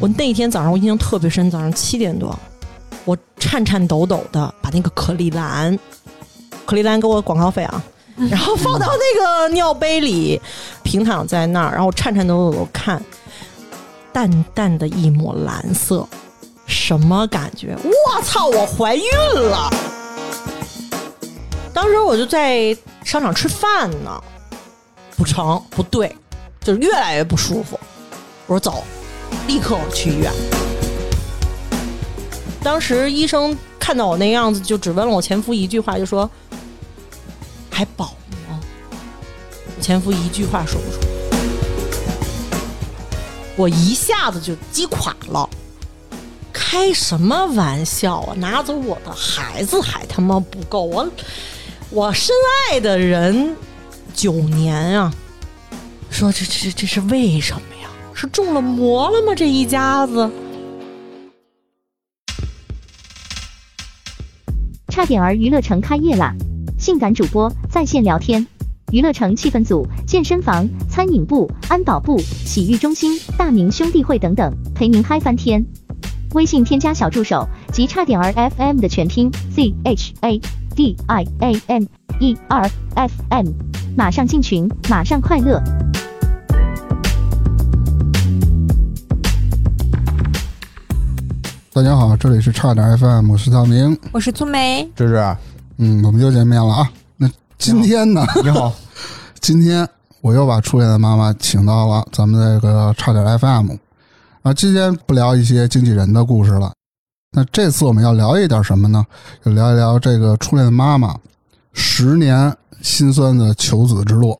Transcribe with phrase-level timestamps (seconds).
[0.00, 2.38] 我那一天早上我印象特别深，早上七点多，
[3.04, 5.76] 我颤颤抖抖的把那个可丽兰，
[6.64, 7.82] 可丽兰给我广告费啊，
[8.30, 10.40] 然后放到那个尿杯里，
[10.84, 13.02] 平躺在那儿，然后颤颤抖抖的看，
[14.12, 16.06] 淡淡的一抹蓝色，
[16.66, 17.76] 什么感觉？
[17.82, 19.02] 我操，我怀孕
[19.34, 19.68] 了！
[21.74, 24.22] 当时我就在商场吃饭呢，
[25.16, 26.14] 不成，不对，
[26.60, 27.78] 就是越来越不舒服。
[28.46, 28.84] 我说走，
[29.46, 30.32] 立刻去医院。
[32.62, 36.28] 当时医生看到我那样子，就只问了我前夫一句话，就说
[37.70, 38.06] 还保
[38.48, 38.60] 吗？
[39.76, 40.98] 我前夫一句话说不出，
[43.56, 45.48] 我一下子就击垮了。
[46.52, 48.34] 开什么玩笑啊！
[48.36, 51.08] 拿走我的孩子还他妈不够，我
[51.88, 52.34] 我深
[52.68, 53.56] 爱的人
[54.12, 55.10] 九年啊！
[56.10, 57.77] 说这这这是为什么呀？
[58.20, 59.32] 是中了魔了吗？
[59.32, 60.28] 这一家子。
[64.88, 66.34] 差点儿娱乐城开业啦！
[66.76, 68.44] 性感主播在线聊天，
[68.90, 75.64] 娱乐城气氛组、健身房、餐饮部、安保部、洗浴中心、大明兄弟会等等，陪您嗨翻天。
[76.34, 80.40] 微信添加小助手及差点儿 FM 的全拼 Z H A
[80.74, 81.84] D I A M
[82.18, 83.46] E R F M，
[83.96, 85.62] 马上进群，马上快乐。
[91.70, 93.96] 大家好，这里是差点 FM，我是大明。
[94.10, 95.36] 我是粗梅，芝芝，
[95.76, 96.90] 嗯，我们又见面了啊。
[97.18, 98.26] 那今天呢？
[98.42, 98.72] 你好，
[99.40, 99.86] 今天
[100.22, 103.72] 我又把初恋的妈妈请到了咱们这个差点 FM。
[104.42, 106.72] 啊，今天不聊一些经纪人的故事了。
[107.32, 109.04] 那这次我们要聊一点什么呢？
[109.44, 111.14] 就聊一聊这个初恋的妈妈
[111.74, 114.30] 十年心酸的求子之路。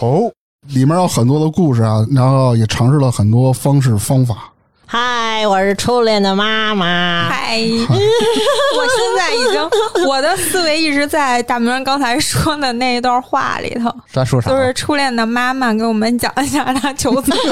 [0.00, 0.32] 哦，
[0.68, 4.50] 里面有很多的故事啊，然后也尝试了很多方式方法。
[4.90, 7.28] 嗨，我是初恋的妈妈。
[7.28, 14.48] 嗨， 我现在已经我的思维一直在大明刚才说的那一段话里头，他说啥？
[14.48, 17.42] 就是初恋的妈妈给我们讲一下她求子的路，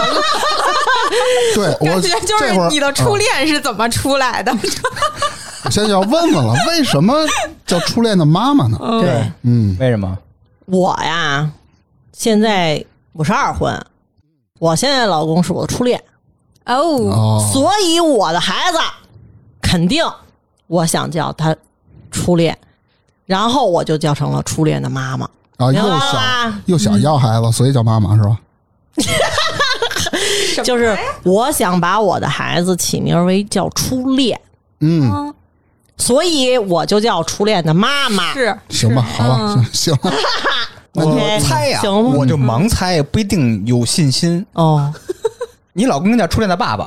[1.56, 4.50] 对我感觉就是你的初恋是怎么出来的？
[5.66, 7.14] 我现在要问问了，为什么
[7.66, 8.78] 叫初恋的妈妈呢？
[9.02, 10.16] 对嗯，为什么？
[10.64, 11.50] 我呀，
[12.14, 13.78] 现在我是二婚，
[14.58, 16.02] 我现在老公是我的初恋，
[16.66, 16.74] 哦，
[17.10, 18.78] 哦，所以我的孩子
[19.62, 20.04] 肯定
[20.66, 21.54] 我想叫他
[22.10, 22.56] 初恋，
[23.24, 25.28] 然后我就叫成了初恋的妈妈。
[25.58, 28.38] 啊，又想又想要孩子，所以叫妈妈是吧？
[30.64, 34.40] 就是我想把我的孩子起名为叫初恋，
[34.80, 35.32] 嗯，
[35.96, 38.32] 所以我就叫初恋的妈妈。
[38.32, 40.16] 是行吧，好了，嗯行行了，
[40.92, 44.44] 那我就猜呀，行吗我就盲猜，不一定有信心。
[44.54, 44.92] 哦，
[45.76, 46.86] 你老公叫初恋的爸爸，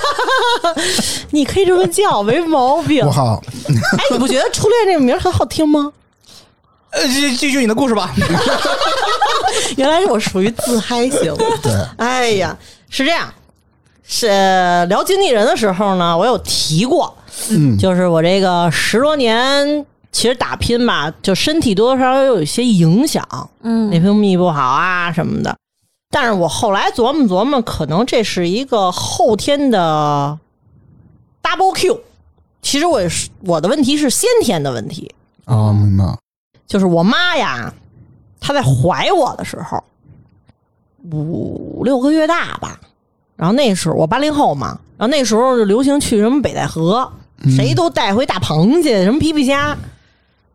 [1.32, 3.10] 你可以这么叫，没毛病我。
[3.10, 3.42] 好，
[3.96, 5.90] 哎，你不觉得初恋这个名很好听吗？
[6.90, 8.12] 呃，继继续你的故事吧。
[9.78, 11.34] 原来我属于自嗨型。
[11.62, 12.54] 对，哎呀，
[12.90, 13.32] 是这样，
[14.06, 14.26] 是
[14.90, 17.16] 聊经纪人的时候呢，我有提过，
[17.48, 23.26] 嗯，就是我这个十多年，其实打拼吧，就身体多多少少有一些影响，
[23.62, 25.56] 嗯内分泌不好啊什么的。
[26.10, 30.38] 但是我后来琢磨琢磨，可能这是一个后天的
[31.42, 32.00] double Q。
[32.62, 36.18] 其实我也是我的问题是先天的问题，啊，明白，
[36.66, 37.72] 就是我妈呀，
[38.40, 39.82] 她在怀我的时候，
[41.12, 42.80] 五六个月大吧。
[43.36, 47.12] 然后那时候我八零后嘛，然后那时候就流行去什么北戴河，
[47.56, 49.76] 谁都带回大螃蟹、什么皮皮虾，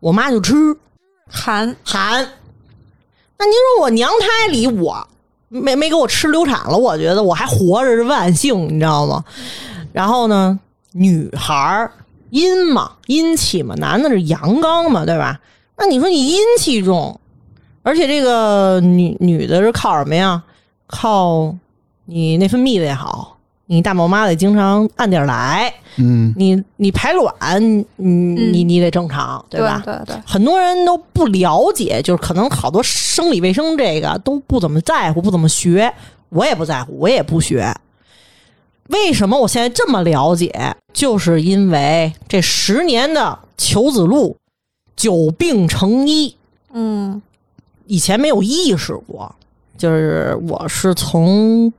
[0.00, 0.54] 我妈就吃
[1.28, 2.28] 含含。
[3.38, 5.08] 那您说我娘胎里我
[5.52, 9.22] 没没给我吃流产了，我觉得我还活着是万幸，你知道吗？
[9.92, 10.58] 然后呢，
[10.92, 11.90] 女孩
[12.30, 15.38] 阴嘛，阴气嘛，男的是阳刚嘛，对吧？
[15.76, 17.20] 那你说你阴气重，
[17.82, 20.42] 而且这个女女的是靠什么呀？
[20.86, 21.54] 靠
[22.06, 23.36] 你内分泌得好，
[23.66, 29.82] 你大宝妈得经常按点儿来，嗯，你你排卵，你你你得正常，对吧？
[29.84, 35.92] 对对，很多人都不了解，就是可能好多生理卫生这个都不怎么在乎，不怎么学。
[36.28, 37.74] 我也不在乎，我也不学。
[38.88, 40.74] 为什么我现在这么了解？
[40.92, 44.36] 就是因为这十年的求子路，
[44.96, 46.36] 久病成医，
[46.72, 47.22] 嗯
[47.86, 49.34] 以前没有意识过。
[49.78, 51.72] 就是我是从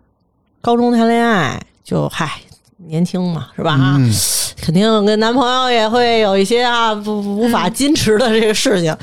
[0.62, 2.40] 高中谈恋爱，就嗨
[2.78, 3.74] 年轻嘛，是吧？
[3.74, 4.12] 啊、嗯
[4.58, 8.96] 肯定跟男朋友也会有一些啊无法矜持的这个事情。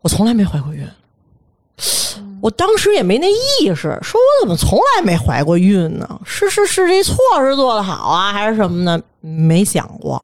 [0.00, 0.84] 我从来没怀过孕，
[2.40, 6.20] 我当时也没那意识，说我怎么从来没怀过孕呢？
[6.24, 9.00] 是是是，这措施做的好啊，还是什么呢？
[9.20, 10.20] 没想过。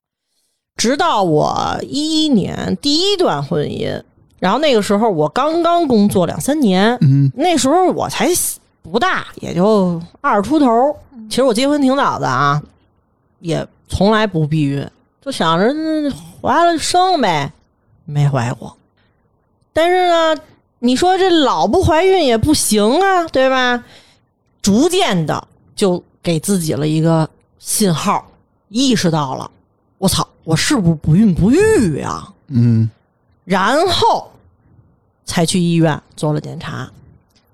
[0.77, 4.03] 直到我一一年第一段婚姻，
[4.41, 8.29] 然后那个时候我刚刚工作两三年，嗯那时候我才
[8.83, 10.97] 不大，也就二十出头。
[11.29, 12.63] 其实我结婚挺早的啊，
[13.41, 14.87] 也从来不避孕，
[15.21, 17.53] 就想着嗯怀了生呗，
[18.05, 18.77] 没怀过。
[19.73, 20.43] 但是呢，
[20.81, 23.85] 你说这老不怀孕也不行啊，对吧？
[24.61, 28.27] 逐渐的就给自己了一个信号，
[28.69, 29.51] 意识到了，
[29.99, 32.29] 我操，我是不是不孕不育呀？
[32.49, 32.91] 嗯
[33.45, 34.31] 然后
[35.25, 36.89] 才去医院做了检查，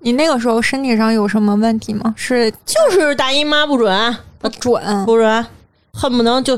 [0.01, 2.13] 你那个时候身体上有什么问题吗？
[2.15, 5.45] 是就是大姨妈不准，不准不准，
[5.93, 6.57] 恨不能就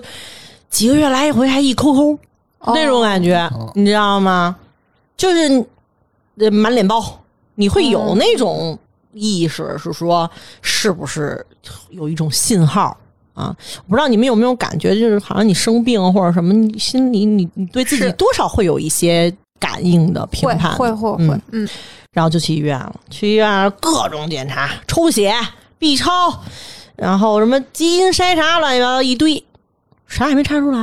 [0.69, 2.17] 几个月来一回，还一抠抠、
[2.67, 4.55] 那种感觉，哦你知道吗？
[5.17, 5.65] 就是
[6.38, 7.21] 呃满脸包，
[7.55, 8.77] 你会有那种
[9.13, 10.29] 意识，是说
[10.61, 11.45] 是不是
[11.89, 12.95] 有一种信号
[13.33, 13.55] 啊？
[13.85, 21.69] 我不知道你们有没有感觉，就是好像你生病或者什么，你心里你你对自己多少会有一些感应的评判的，会会嗯会，嗯，
[22.11, 22.93] 然后就去医院了。
[23.09, 25.33] 去医院各种检查，抽血、
[25.77, 26.41] B 超，
[26.95, 29.43] 然后什么基因筛查，乱七八糟一堆，
[30.07, 30.79] 啥也没查出来。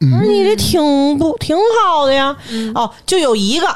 [0.00, 2.36] 我说嗯你这挺不挺好的呀？
[2.74, 3.66] 哦，就有一个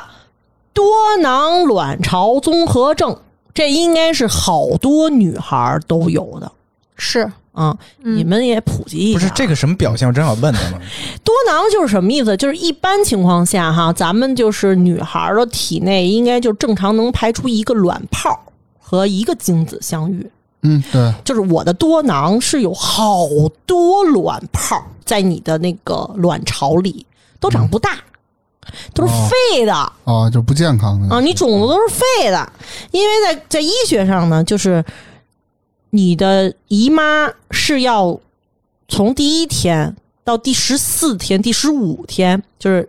[0.74, 3.18] 多囊卵巢综合症，
[3.54, 6.52] 这应该是好多女孩都有的
[6.96, 7.76] 是啊、嗯
[8.16, 9.18] 你们也普及一下。
[9.18, 10.06] 不是这个什么表现？
[10.06, 10.80] 我正好问他们。
[11.24, 12.36] 多囊就是什么意思？
[12.36, 18.38] 就是一般情况下哈，咱们就是女孩的体内应该就正常能排出一个卵泡
[18.78, 20.30] 和一个精子相遇。
[20.62, 23.28] 嗯，对，就是我的多囊是有好
[23.64, 27.06] 多卵泡在你的那个卵巢里，
[27.38, 27.90] 都长不大，
[28.92, 32.52] 都是废的啊、哦，就不健康的啊你种子都是废的，
[32.90, 34.84] 因为在在医学上呢，就是
[35.90, 38.20] 你的姨妈是要
[38.88, 42.88] 从第一天到第十四天、第十五天，就是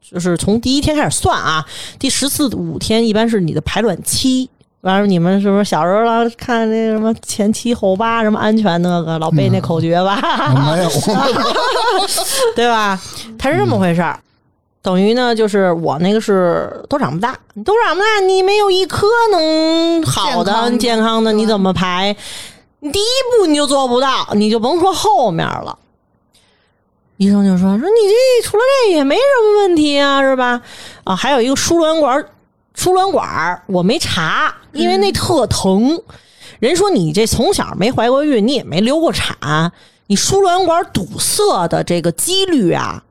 [0.00, 1.66] 就是从第一天开始算啊，
[1.98, 4.48] 第十四五天一般是你的排卵期。
[4.82, 10.16] 完了，你们是不是小时候老看那什么前七后八什么安全那个，老背那口诀吧？
[10.54, 10.88] 没有，
[12.56, 12.98] 对吧？
[13.38, 14.18] 它是这么回事儿，
[14.82, 22.16] 等于呢，就是我那个是都长不大，你都长不大，你没有一颗能好的健康的健康的，你怎么排？
[22.80, 23.04] 你第一
[23.36, 25.78] 步你就做不到，你就甭说后面了。
[27.18, 30.62] 医生就说说你这除了这也没什么问题啊，是吧？
[31.04, 32.24] 啊，还有一个输卵管，
[32.74, 36.00] 输卵管我没查，因为那特疼。
[36.58, 39.70] 人说你这从小没怀过孕，你也没流过产，
[40.06, 43.04] 你输卵管堵塞的这个几率啊，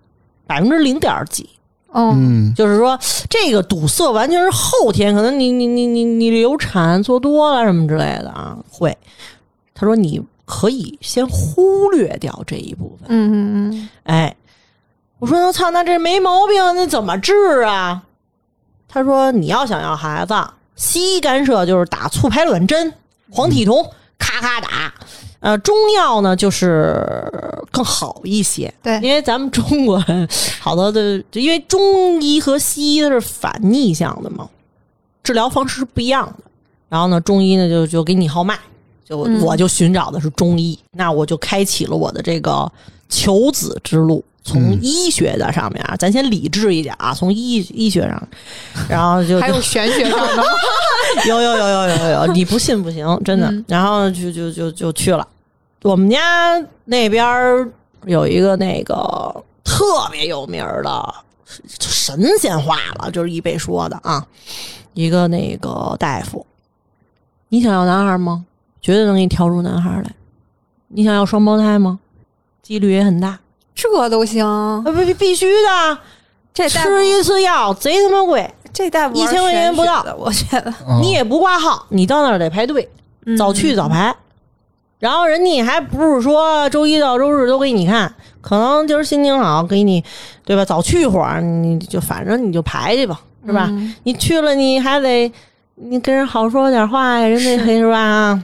[0.47, 1.47] 百分之零点几。
[1.93, 2.99] 嗯嗯就是说，
[3.29, 8.97] 这个堵塞完全是后天，可能你你你你你流产做多了什么之类的啊，会。
[9.73, 13.07] 他说你可以先忽略掉这一部分。
[13.09, 14.35] 嗯嗯嗯，哎，
[15.19, 17.33] 我说那操，那这没毛病，那怎么治
[17.63, 18.03] 啊？
[18.87, 20.33] 他说你要想要孩子，
[20.75, 22.93] 西医干涉就是打促排卵针、
[23.31, 24.93] 黄体酮，咔咔打。
[25.39, 27.01] 呃，中药呢就是
[27.71, 30.27] 更好一些，对因为咱们中国人
[30.59, 34.49] 好多的，就因为中医和西医它是反逆向的嘛，
[35.23, 36.43] 治疗方式是不一样的。
[36.89, 38.57] 然后呢，中医呢就就给你号脉，
[39.05, 42.69] 就、嗯我就寻找的是中医，那我就开启了我的这个
[43.07, 44.23] 求子之路。
[44.49, 48.27] 从嗯医学的上面啊，咱先理智一点啊，从医医学上，
[48.89, 50.43] 然后就还有玄学上的吗？
[51.27, 53.47] 有有有有有有有，你不信不行，真的。
[53.51, 55.27] 嗯然后就就就就去了。
[55.83, 57.71] 我们家那边
[58.05, 58.95] 有一个那个
[59.63, 61.13] 特别有名的
[61.67, 64.25] 神仙话了，就是一辈说的啊，
[64.93, 66.45] 一个那个大夫，
[67.49, 68.45] 你想要男孩吗？
[68.81, 70.11] 绝对能给你挑出男孩来。
[70.87, 71.99] 你想要双胞胎吗？
[72.61, 73.39] 几率也很大，
[73.81, 75.97] 这都行，啊不必必须的，
[76.53, 82.89] 这吃一次药贼他妈贵，这大夫一千块钱不到我觉得哦你也不挂号，你到那儿得排队。
[83.37, 84.15] 早去早排。
[84.97, 90.03] 然后人家还不是说周一到周日都给你看，可能今儿心情好，给你
[90.43, 90.65] 对吧？
[90.65, 93.67] 早去会儿，你就反正你就排去吧，是吧？
[93.69, 95.31] 嗯你去了，你还得
[95.75, 98.41] 你跟人好说点话呀，人家是吧？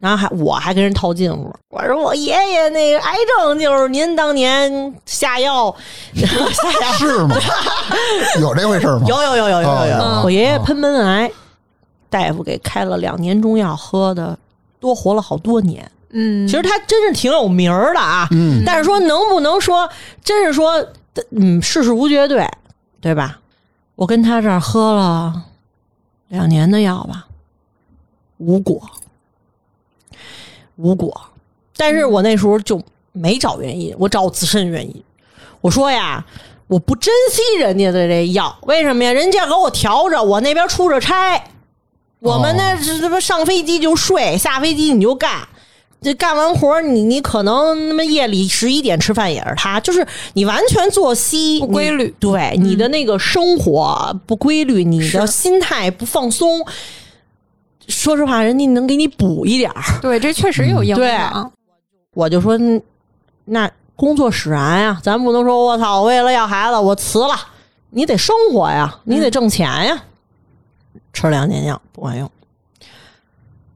[0.00, 5.74] 然后还我还跟人套近乎，我说我爷爷那个癌症就是您当年下药
[6.14, 6.26] 下
[6.82, 7.34] 药是吗？
[8.40, 9.02] 有这回事吗？
[9.06, 11.30] 有有有有有有有，哦我爷爷喷门癌，
[12.10, 14.38] 大夫给开了两年中药，喝的
[14.78, 15.90] 多活了好多年。
[16.10, 19.88] 嗯，其实他真是挺有名儿的啊，嗯但是说能不能说，
[20.22, 20.86] 真是说，
[21.30, 22.46] 嗯，世事无绝对，
[23.00, 23.38] 对吧？
[23.96, 25.42] 我跟他这儿喝了
[26.28, 27.26] 两年的药吧，
[28.36, 28.80] 无果，
[30.76, 31.14] 无果。
[31.76, 32.80] 但是我那时候就
[33.12, 35.02] 没找原因，我找我自身原因。
[35.60, 36.24] 我说呀，
[36.68, 39.12] 我不珍惜人家的这药，为什么呀？
[39.12, 41.42] 人家给我调着，我那边出着差，
[42.20, 45.46] 我们那是他妈上飞机就睡，下飞机你就干。
[46.02, 56.64] 这干完活儿你你可能那么夜里十一点吃饭也是他，就是你完全作息不规律你对你的那个生活不规律，你的心态不放松。
[57.88, 61.52] 说实话，人家能给你补一点儿，对，这确实有影响。
[62.14, 62.82] 我就说嗯
[63.44, 67.34] 那工作使然呀，咱不能说我操，我为了要孩子我辞了，
[67.90, 70.02] 你得生活呀，你得挣钱呀。
[71.12, 72.30] 吃两年药不管用，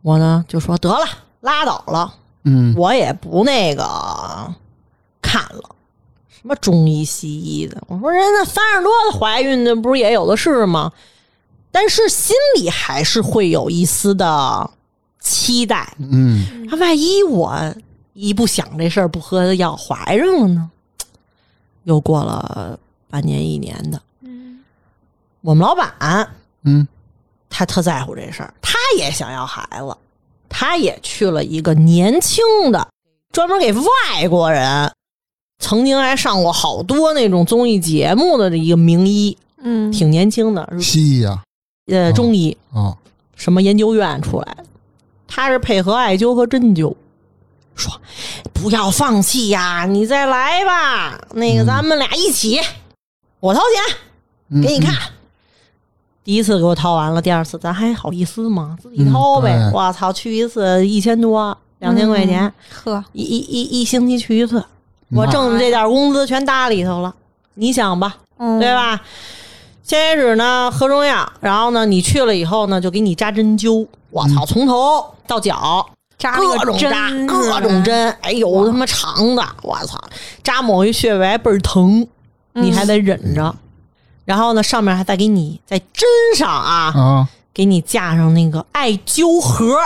[0.03, 1.07] 我呢就说得了，
[1.41, 2.15] 拉倒了，
[2.45, 3.85] 嗯我也不那个
[5.23, 5.77] 看了。
[6.29, 7.83] 什么中医西医的？
[7.87, 10.91] 我说人家三十多的怀孕的不是也有的是吗？
[11.73, 14.71] 但是心里还是会有一丝的
[15.21, 16.67] 期待，嗯。
[16.69, 17.75] 那万一我
[18.13, 20.71] 一不想这事儿，不喝药怀上了呢？
[21.85, 24.61] 又过了半年一年的，嗯
[25.41, 26.29] 我们老板
[26.65, 26.87] 嗯。
[27.53, 29.97] 他特在乎这事儿，他也想要孩子，
[30.49, 32.89] 他也去了一个年轻的，
[33.33, 34.93] 专门给外国人，
[35.59, 41.43] 曾经还上过好多那种综艺节目的一个名医，嗯，挺年轻的，西医呀
[41.91, 42.97] 呃，中医哦
[43.35, 44.65] 什么研究院出来的，
[45.27, 46.95] 他是配合艾灸和针灸，
[47.75, 47.93] 说
[48.53, 52.61] 不要放弃呀，你再来吧，那个嗯咱们俩一起，
[53.41, 53.97] 我掏钱
[54.51, 54.95] 嗯给你看。
[56.23, 58.77] 第一次给我掏完了，第二次咱还好意思吗？
[58.81, 59.71] 自己掏呗。
[59.73, 64.61] 我操，去一次一千多，两千块钱，呵，一一一一星期去一次，
[65.09, 67.13] 嗯我挣的这点工资全搭里头了，
[67.55, 68.73] 你想吧，嗯对？
[68.75, 69.01] 吧？
[69.91, 75.85] 先开始呢喝中药，然后呢你去了以后呢就给你扎针灸，我操，从头到脚
[76.17, 80.01] 扎各种扎，各种针，哎呦他妈长的，我操，
[80.45, 82.07] 扎某一穴位还倍儿疼，
[82.53, 83.53] 你还得忍着。
[84.25, 87.29] 然后呢，上面还再给你在针上啊，啊。
[87.53, 89.77] 给你架上那个艾灸盒，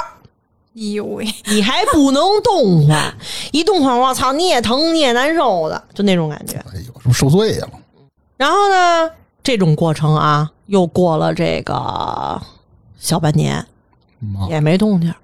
[0.76, 3.16] 哎呦喂，你还不能动弹，
[3.52, 6.58] 一动换，我操，你也疼你也难受的，就那种感觉。
[6.58, 7.68] 哎呦，是不是受罪了？
[8.36, 9.10] 然后呢，
[9.44, 12.40] 这种过程啊，又过了这个
[12.98, 13.64] 小半年，
[14.48, 15.16] 也没动静儿，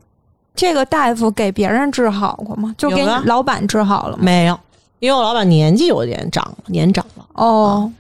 [0.55, 2.75] 这个大夫给别人治好过吗？
[2.77, 4.23] 就给老板治好了吗？
[4.23, 4.61] 没有，
[4.99, 7.27] 因为我老板年纪有点长了，年长了。
[7.33, 7.91] 哦，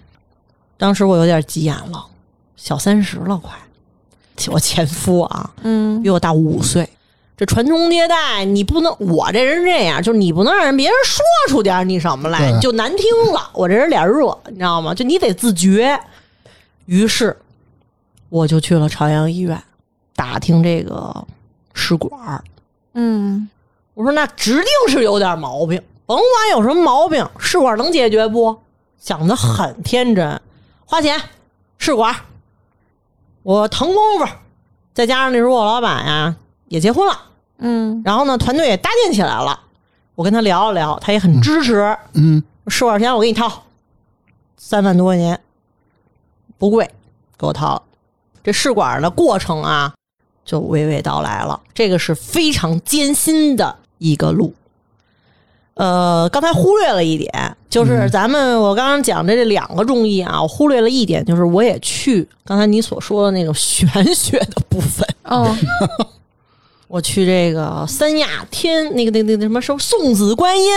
[0.76, 2.06] 当时我有点急眼了，
[2.54, 3.50] 小三十了快，
[4.52, 6.86] 我前夫啊嗯比我大五岁，
[7.40, 13.49] 这传宗接代你不能，我这人这样，就是你不能让人别人说出点你什么来，就难听了。
[13.54, 14.92] 我这人脸热，你知道吗？
[14.92, 15.99] 就你得自觉。
[16.85, 17.35] 于是
[18.28, 19.59] 我就去了朝阳医院
[20.14, 21.26] 打听这个
[21.73, 22.44] 试管儿。
[22.92, 23.49] 嗯
[23.94, 28.54] 我说那指定是有点毛病，甭管有什么毛病，试管能解决不？
[28.99, 30.38] 想的很天真，
[30.85, 31.18] 花钱
[31.78, 32.14] 试管，
[33.42, 34.26] 我腾功夫，
[34.92, 36.37] 再加上那时候我老板呀
[36.68, 37.18] 也结婚了，
[37.61, 38.02] 嗯。
[38.05, 39.59] 然后呢团队也搭建起来了，
[40.14, 42.43] 我跟他聊了聊，他也很支持，嗯。
[42.69, 43.64] 试管钱我给你掏，
[44.57, 45.40] 三万多块钱，
[46.57, 46.88] 不贵，
[47.37, 47.75] 给我掏。
[47.75, 47.83] 了。
[48.45, 49.93] 这试管的过程啊，
[50.45, 51.61] 就娓娓道来了。
[51.75, 54.55] 这个是非常艰辛的一个路。
[55.75, 65.57] 呃，刚才忽略了一点，就是咱们我刚刚讲的这两个中医啊，我忽略了一点，就是我也去刚才你所说的那种玄学的部分，哦
[66.90, 70.68] 我去这个三亚天那个那个那个什么什么送子观音，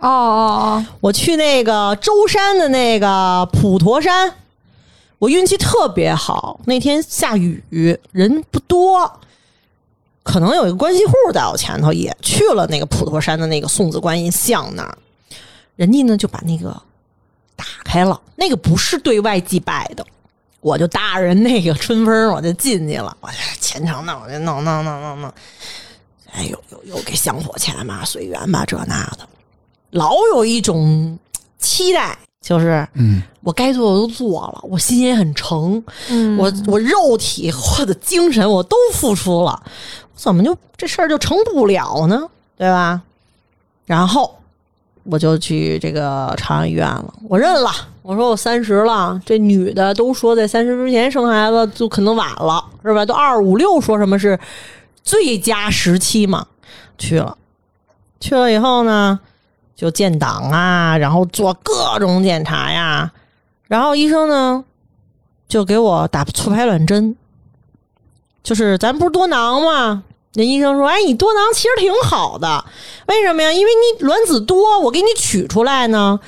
[0.00, 4.34] 哦哦我去那个舟山的那个普陀山，
[5.18, 7.64] 我运气特别好，那天下雨，
[8.10, 9.10] 人不多，
[10.22, 14.98] 可能有一个关系户在我前头，也去了那个普陀山的那个送子观音像那儿，
[15.76, 16.70] 人家呢就把那个
[17.56, 20.04] 打开了，那个不是对外祭拜的。
[20.62, 23.14] 我就搭着人那个春风，我就进去了。
[23.20, 25.32] 我这虔诚的，我就弄弄弄弄弄，
[26.32, 29.28] 哎呦又又给香火钱嘛，随缘吧，这那的。
[29.90, 31.18] 老有一种
[31.58, 39.62] 期待，就是嗯我该做的都做了，我心也很诚，嗯我我肉体或者精神我都付出了，
[40.14, 42.26] 怎么就这事儿就成不了呢？
[42.56, 43.02] 对吧？
[43.84, 44.38] 然后
[45.02, 47.70] 我就去这个朝阳医院了，我认了，
[48.02, 53.06] 我说我三十了，这女的都说在三十之前生孩子就可能晚了，是吧？
[53.06, 54.38] 都二五六说什么是
[55.04, 56.48] 最佳时期嘛？
[56.98, 57.38] 去了，
[58.18, 59.20] 去了以后呢，
[59.76, 63.12] 就建档啊，然后做各种检查呀，
[63.68, 64.64] 然后医生呢
[65.46, 67.14] 就给我打促排卵针，
[68.42, 70.02] 就是咱不是多囊吗？
[70.34, 72.64] 那医生说，哎，你多囊其实挺好的，
[73.06, 73.52] 为什么呀？
[73.52, 76.18] 因为你卵子多，我给你取出来呢。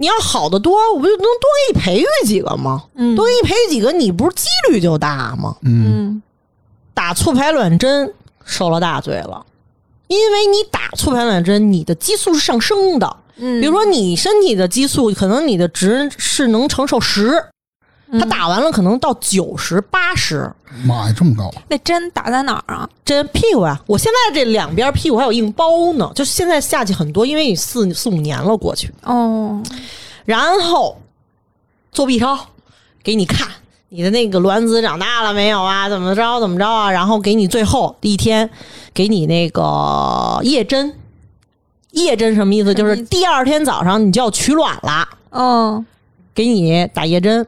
[0.00, 1.28] 你要好的多，我不就能多
[1.68, 2.84] 给你培育几个吗？
[2.94, 5.54] 嗯多给你培育几个，你不是几率就大吗？
[5.60, 6.22] 嗯嗯
[6.94, 9.44] 打促排卵针受了大罪了，
[10.08, 13.16] 因为你打促排卵针，你的激素是上升的。
[13.36, 17.44] 嗯，比如说你身体的激素，可能你的值是能承受十，
[18.12, 20.50] 他嗯打完了可能到九十、八十。
[20.84, 21.50] 妈呀，这么高！
[21.68, 22.88] 那针打在哪儿啊？
[23.04, 23.80] 针屁股啊！
[23.86, 29.60] 我现在这两边屁股还有硬包呢，就现在下去很多，因为你四四五年了过去，哦，
[30.24, 30.96] 然后
[31.90, 32.38] 做 B 超
[33.02, 33.48] 给你看
[33.88, 35.88] 你的那个卵子长大了没有啊？
[35.88, 36.90] 怎么着怎么着啊？
[36.90, 38.48] 然后给你最后一天
[38.94, 40.94] 给你那个夜针，
[41.90, 42.72] 夜针什么意思？
[42.72, 45.84] 就是第二天早上你就要取卵了，哦，
[46.32, 47.44] 给你打夜针。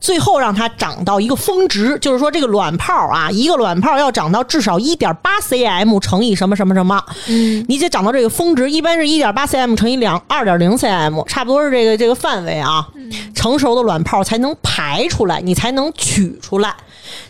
[0.00, 12.88] 最后让它长到一个峰值，就是说这个卵泡啊，一个卵泡要长到至少一点八 cm 乘以什么什么什么，嗯你得长到这个峰值，一般是一点八 cm 乘以两二点零 cm，差不多是这个这个范围啊。
[13.34, 16.74] 成熟的卵泡才能排出来，你才能取出来。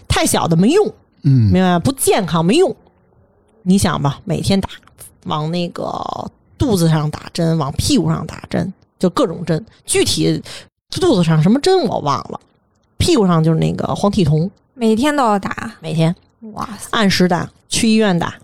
[0.09, 0.87] 太小的没用，
[1.23, 1.79] 嗯，明白吗？
[1.79, 2.75] 不健康没用。
[3.63, 4.69] 你想吧，每天打，
[5.25, 5.93] 往那个
[6.57, 9.65] 肚子上打针，往屁股上打针，就各种针。
[9.85, 10.43] 具体
[10.91, 12.41] 肚子上什么针我忘了，
[12.99, 16.14] 屁股上就是那个黄体酮，每天都要打，每天。
[16.52, 18.35] 哇塞，按时打，去医院打，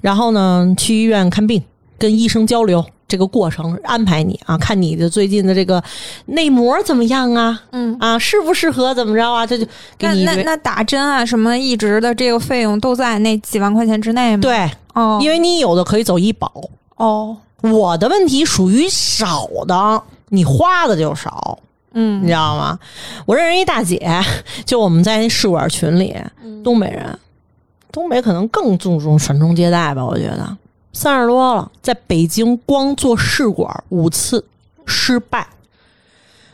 [0.00, 1.62] 然后呢，去医院看病，
[1.98, 5.82] 跟医生交流这个过程，安排你啊，看你的最近的这个
[6.26, 7.96] 内膜怎么样啊，嗯。
[8.00, 9.64] 啊，适不适合怎么着啊，这就
[9.96, 16.50] 给你那那那打针啊，什么一直的这个费用都在那几万块钱之内吗？，对，哦，因为你有的可以走医保，
[16.96, 21.56] 哦，我的问题属于少的，你花的就少。
[21.94, 22.78] 你嗯知道吗？
[23.24, 24.20] 我认识一大姐，
[24.66, 26.14] 就我们在那试管群里，
[26.62, 27.18] 东北人，
[27.92, 30.56] 东北可能更注重传宗接代吧，我觉得。
[30.92, 34.44] 三十多了，在北京光做试管五次
[34.86, 35.46] 失败，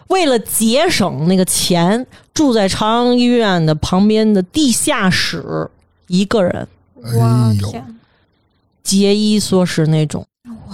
[0.09, 5.69] 为了节省那个钱，住在朝阳医院的旁边的地下室，
[6.07, 6.69] 一个人。
[6.95, 7.71] 我哎呦。
[7.71, 7.99] 天，
[8.83, 10.27] 节衣缩食那种。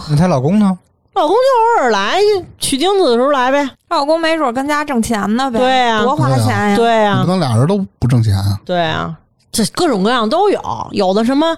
[0.08, 0.78] 那她老公呢？
[1.16, 2.20] 老公就偶尔来
[2.58, 8.60] 取精子的时候来呗，老公没准跟家挣钱呢呗，对啊多花钱呀，对啊你不，能俩人都不挣钱啊？
[8.66, 9.16] 对啊，
[9.50, 10.60] 这各种各样都有，
[10.92, 11.56] 有的什么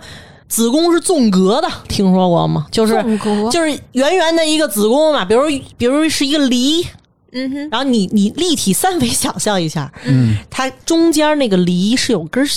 [0.48, 2.66] 子宫是纵隔的，听说过吗？
[2.70, 5.42] 就是纵隔，就是圆圆的一个子宫嘛，比如
[5.76, 6.86] 比如是一个梨，
[7.32, 12.48] 嗯哼，然后你你立体三维想象一下，嗯，它中间那个梨是有根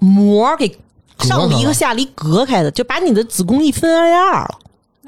[0.00, 0.78] 膜给
[1.18, 4.58] 上梨和下梨隔开的，就把你的子宫一分为二了。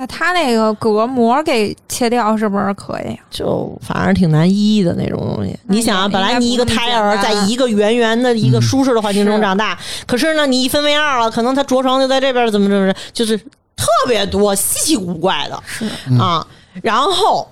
[0.00, 3.18] 那他那个隔膜给切掉是不是可以？
[3.28, 5.58] 就反正挺难医的那种东西。
[5.64, 13.36] 你想啊，本来你一个胎儿在一个圆圆的一个舒适的环境中长大，可是呢，你一分为二了，可能他着床就在这边，怎么怎么着，就是
[13.74, 15.84] 特别多稀奇古怪的是，
[16.16, 16.46] 啊。
[16.80, 17.50] 然后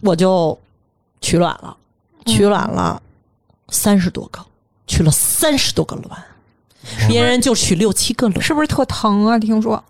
[0.00, 0.58] 我就
[1.20, 1.76] 取卵了，
[2.26, 3.00] 取卵了
[3.68, 4.44] 三十多个，
[4.88, 6.20] 取了三十多个卵，
[7.06, 9.38] 别人就取六七个卵，是不是特疼啊？
[9.38, 9.80] 听说，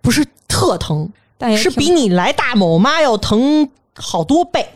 [0.00, 1.08] 不是特疼，
[1.38, 4.68] 但也是比你来大某妈要疼好多倍，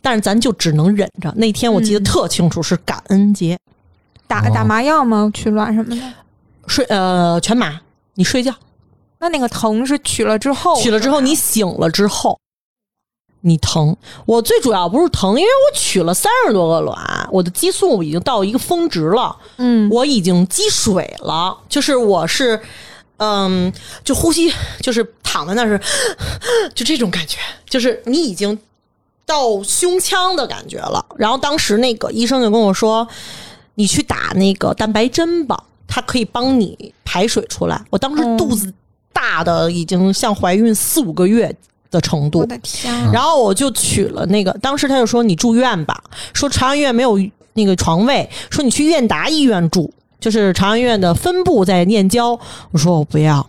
[0.00, 1.32] 但是咱就只能忍着。
[1.36, 3.58] 那天我记得嗯特清楚，是感恩节，哦
[4.26, 5.30] 打打麻药吗？
[5.32, 6.02] 取卵什么的？
[6.66, 7.80] 睡呃全麻，
[8.14, 8.52] 你睡觉
[9.18, 12.38] 那那个疼是取了之后，取了之后，你醒了之后。
[13.42, 22.60] 你疼，我最主要不是疼，因为我取了三十多个卵，我的激素已经到一个峰值了，嗯，我已经积水了，就是我是，
[23.18, 23.72] 嗯，
[24.04, 25.80] 就呼吸，就是躺在那儿是，
[26.74, 28.58] 就这种感觉，就是你已经
[29.24, 31.04] 到胸腔的感觉了。
[31.16, 33.06] 然后当时那个医生就跟我说，
[33.74, 37.82] 你去打那个蛋白针吧，它可以帮你排水出来。
[37.90, 38.72] 我当时嗯肚子
[39.12, 41.54] 大的已经像怀孕四五个月
[41.90, 46.02] 的程度我，的天啊，然后我就取了那个，当时他就说你住院吧，
[46.34, 47.18] 说朝阳医院没有
[47.54, 52.38] 那个床位，说你去燕达医院住，就是朝阳医院的分部在燕郊。
[52.70, 53.46] 我说我不要，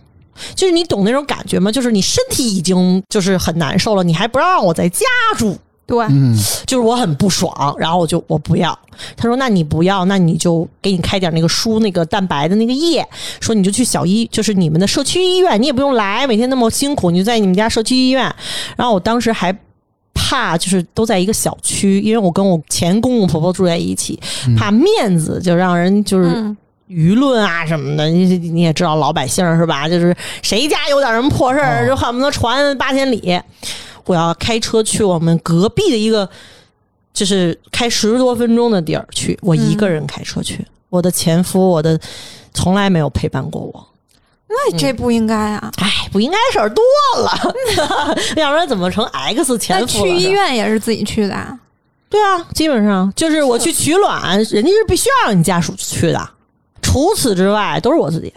[0.54, 1.70] 就是你懂那种感觉吗？
[1.70, 5.04] 就是你身体已经就是很难受了，你还不让我在家
[5.36, 8.78] 住，对，嗯，就是我很不爽，然后我就我不要。
[9.16, 13.06] 他说：“那你不要，那你就给你开点那个输那个蛋白的那个液，
[13.40, 18.22] 说你就去小医，就是你们的社区医院，你也不用来，每天那么辛苦，你就在你们家社区医院。”
[18.76, 19.56] 然后我当时还
[20.28, 24.20] 怕，就是都在一个小区，因为我跟我前公公婆婆住在一起，
[24.58, 26.54] 怕面子就让人就是嗯
[26.86, 29.88] 舆论啊什么的，你你也知道老百姓是吧？
[29.88, 33.40] 就是谁家有点什么破事儿，哦就恨不得传八千里。
[34.04, 36.28] 我要开车去我们隔壁的一个，
[37.14, 41.98] 就是开十多分钟的地儿去，我一个人开车去，我的前夫，我的
[42.52, 43.87] 从来没有陪伴过我。
[44.48, 45.70] 那这不应该啊！
[45.76, 46.82] 哎，不应该事儿多
[47.18, 47.54] 了，
[48.36, 49.86] 要不然怎么成 X 前那？
[49.86, 51.58] 去医院也是自己去的啊？
[52.08, 56.30] 对啊，基本上就是我去取卵，人家是必须要让你家属去的。
[56.80, 58.32] 除此之外，都是我自己。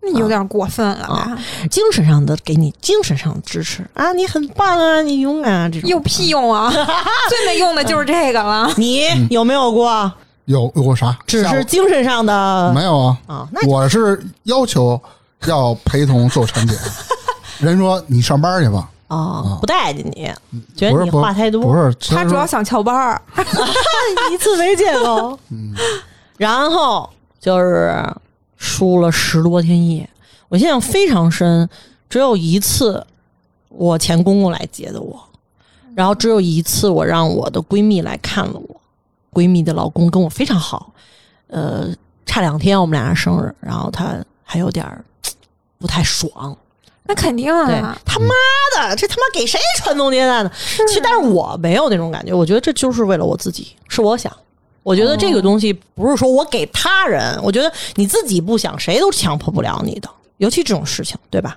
[0.00, 1.14] 那有点过分了吧？
[1.14, 6.70] 啊精神上的给你精神上的支持啊，你很棒啊，你勇敢啊，这种有屁用啊！
[7.28, 8.72] 最没用的就是这个了。
[8.76, 10.12] 你有没有过？
[10.48, 11.16] 有有过啥？
[11.26, 13.18] 只是精神上的没有啊？
[13.26, 13.48] 啊？
[13.52, 15.00] 那我是要求
[15.46, 16.76] 要陪同做产检。
[17.60, 20.32] 人说你上班去吧，哦，不待见你，
[20.76, 23.20] 觉得你话太多，不是，他主要想翘班儿，
[24.32, 25.38] 一次没见过。
[25.50, 25.74] 嗯
[26.36, 27.92] 然后就是
[28.56, 30.08] 输了十多天夜，
[30.48, 31.68] 我印象非常深。
[32.08, 33.04] 只有一次，
[33.68, 35.20] 我前公公来接的我，
[35.96, 38.77] 然后只有一次我让我的闺蜜来看了我，
[39.38, 40.92] 闺蜜的老公跟我非常好，
[41.46, 41.88] 呃，
[42.26, 45.04] 差两天我们俩人生日，然后他还有点儿
[45.78, 46.56] 不太爽，
[47.04, 47.96] 那肯定对啊。
[48.04, 48.34] 他妈
[48.76, 50.50] 的，这他妈给谁传宗接代呢？
[50.88, 54.32] 其实，但是我没有那种感觉，我觉得这就是为了我自己，是我想。
[54.82, 61.56] 我觉得这个东西不是说我给他人，我觉得你自己不想，谁都强迫不了你的，尤其这种事情，对吧？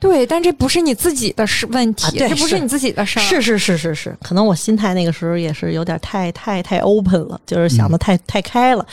[0.00, 3.22] 对，但这不是你自己的事问题，啊对这不是你自己的事儿。
[3.22, 8.84] 是是是是是，可能我心态那个时候也是有点太太太 open 了，就是想的太、太开了。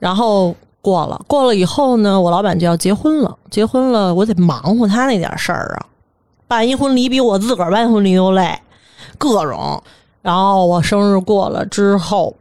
[0.00, 5.86] 然后过了，过了以后呢，我老板就要结婚了，结婚了，我得忙活他那点事儿啊。
[6.48, 8.58] 办一婚礼比我自个儿办婚礼都累，
[9.18, 9.80] 各种。
[10.20, 12.34] 然后我生日过了之后，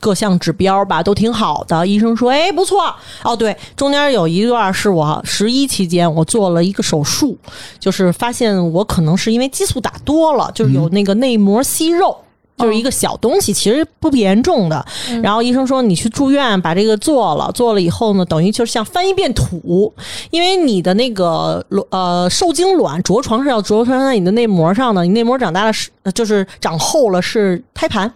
[0.00, 2.94] 各项指标吧都挺好的，医生说，哎，不错。
[3.22, 7.36] 哦，对，中间有一段是我十一期间我做了一个手术，
[7.78, 12.16] 就是发现我可能是因为激素打多了，就是有那个内膜息肉。
[12.60, 14.84] 就是一个小东西，其实不严重的。
[15.22, 19.94] 然后医生说你去住院把这个做了，做了以后呢，等于就是像翻一遍土，
[20.32, 28.12] 因为你的那个卵呃受精卵着床是要着床在你的内膜上的，你内膜长大了是呃就是长厚了是胎盘。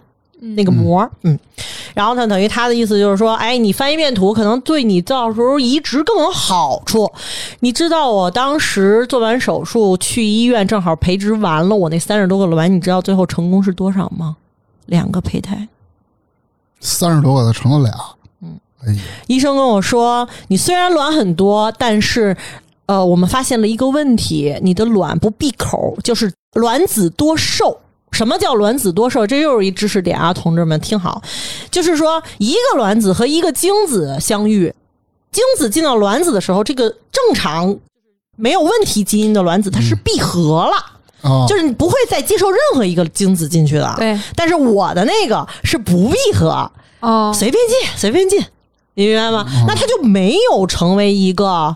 [0.55, 1.39] 那个膜，嗯，
[1.93, 7.09] 然后呢，等于他的意思就是说，哎，你翻一遍图，可能对你到时候移植更有好处。
[7.61, 14.35] 你知道我当时做完手术去医院，正好培植完了我那三十多个卵，你知道最后成功是多少吗？
[14.87, 15.67] 两个胚胎。
[16.81, 17.93] 三十多个的成了俩。
[18.41, 22.35] 嗯，哎呀，医生跟我说，你虽然卵很多，但是
[22.87, 27.79] 呃，我们发现了一个问题，你的卵不闭口，就是卵子多受。
[28.13, 29.27] 什么叫卵子多受？
[29.27, 31.21] 这又是一知识点啊，同志们听好，
[31.69, 34.73] 就是说一个卵子和一个精子相遇，
[35.31, 37.75] 精子进到卵子的时候，这个正常
[38.37, 40.73] 没有问题基因的卵子它是闭合了。
[41.23, 44.19] 啊，就是你不会再接受任何一个精子进去的，对。
[44.35, 48.43] 但是我的那个是不闭合，哦，随便进，随便进，
[48.95, 49.45] 你明白吗？
[49.65, 51.73] 那它就没有成为一个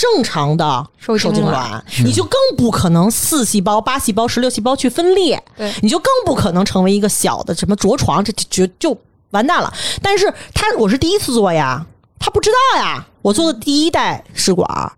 [0.00, 8.32] 正常的受精精卵卵，你就更不可能四细胞、八细胞、十六细胞去分裂，对你就更不可能成为一个小的什么着床，这
[8.78, 8.96] 就
[9.32, 9.70] 完蛋了。
[10.00, 11.84] 但是他我是第一次做呀，
[12.18, 14.92] 他不知道呀，我做的第一代试管，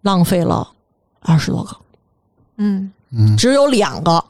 [0.00, 0.72] 浪费了
[1.20, 1.76] 二十多个。
[2.56, 4.24] 嗯，嗯只有两个，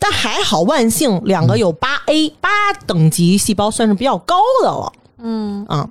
[0.00, 2.48] 但还好万幸，两个有八 A 八
[2.84, 4.34] 等级细胞，算是比较高
[4.64, 4.92] 的了。
[5.18, 5.88] 嗯啊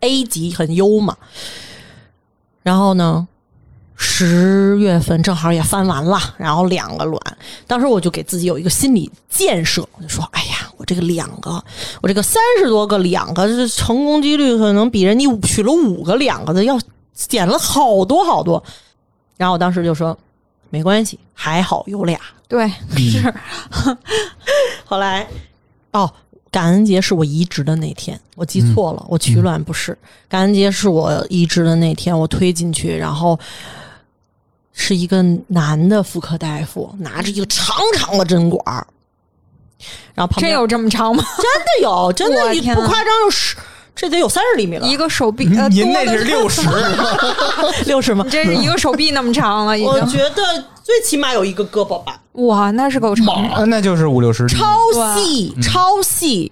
[0.00, 1.14] ，A 级很优嘛。
[2.68, 3.26] 然后呢，
[3.96, 7.18] 十月份正好也翻完了，然后两个卵，
[7.66, 11.64] 当时我就给自己有一个心理建设，我就说：“哎呀，我这个两个，
[12.02, 16.78] 我这个三十多个两个，这成功几率可能比人家取了五个两个的要
[17.14, 18.62] 减了好多好多。”
[19.38, 20.14] 然后我当时就说
[20.68, 23.32] ：“没关系，还好有俩。”对，是，
[24.84, 25.26] 后来，
[25.92, 26.12] 哦，
[26.50, 29.96] 感恩节是我移植的那天，我记错了，我取卵不是。
[30.28, 33.38] 感恩节是我移植的那天，我推进去，然后
[34.72, 38.86] 是一个男的妇科大夫，拿着一个长长的针管儿，
[40.14, 41.22] 然后旁边真有这么长吗？
[41.36, 43.54] 真的有，真的不夸张，有十，
[43.94, 46.62] 这得有三十厘米了，一个手臂，呃，您那是六十，
[47.84, 48.30] 六十吗你？
[48.30, 49.90] 这是一个手臂那么长了，已经。
[49.90, 52.17] 我觉得最起码有一个胳膊吧。
[52.46, 53.48] 哇，那是够长的。
[53.54, 54.60] 啊那就是五六十厘米。
[54.60, 54.76] 超
[55.16, 56.50] 细，超细。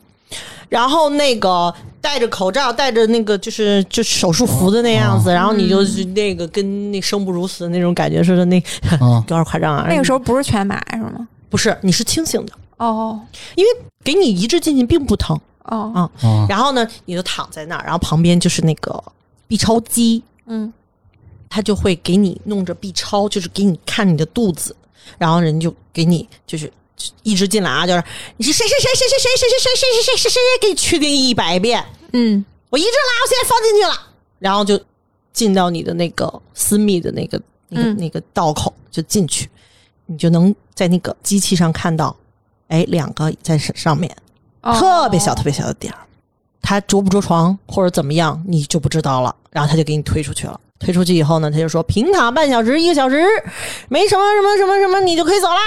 [0.69, 8.59] 然后那个戴着口罩，戴着那个就是就手术服的那样子，然后你就是那个跟那生不如死的那种感觉似的，那
[8.99, 9.87] 啊有点夸张啊。
[9.89, 11.29] 那个时候不是全麻是吗？
[11.49, 13.21] 不是，你是清醒的，哦
[13.55, 13.71] 因为
[14.03, 15.39] 给你移植进去并不疼。
[15.67, 19.03] 哦，啊啊，然后呢，你就躺在那儿，然后旁边就是那个
[19.49, 20.73] B 超机，嗯，
[21.49, 24.75] 他就会给你弄着 B 超，就是给你看你的肚子，
[25.19, 26.73] 然后人就给你就是
[27.23, 28.03] 一直进来啊，就是
[28.37, 34.81] 你是谁谁谁谁谁谁谁谁谁谁谁谁谁谁给你确定一百遍，嗯我一直拉，我现在放进去了，然后就
[35.33, 39.49] 进到你的那个私密的那个那个、那个道口就进去，
[40.07, 42.17] 你就能在那个机器上看到，
[42.69, 44.15] 哎，两个在上面，
[44.63, 46.01] 特别小特别小的点儿，
[46.61, 49.35] 他着不着床或者怎么样，你就不知道了。
[49.51, 50.61] 然后他就给你推出去了。
[50.79, 53.25] 推出去以后呢，他就说平躺半小时、一个小时，
[53.89, 55.59] 没什么什么什么什么，你就可以走啦。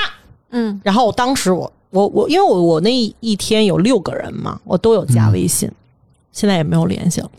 [0.51, 5.71] 嗯然后我当时我我我，因为我我那一天有六个人嘛，我都有加微信，
[6.31, 7.29] 现在也没有联系了。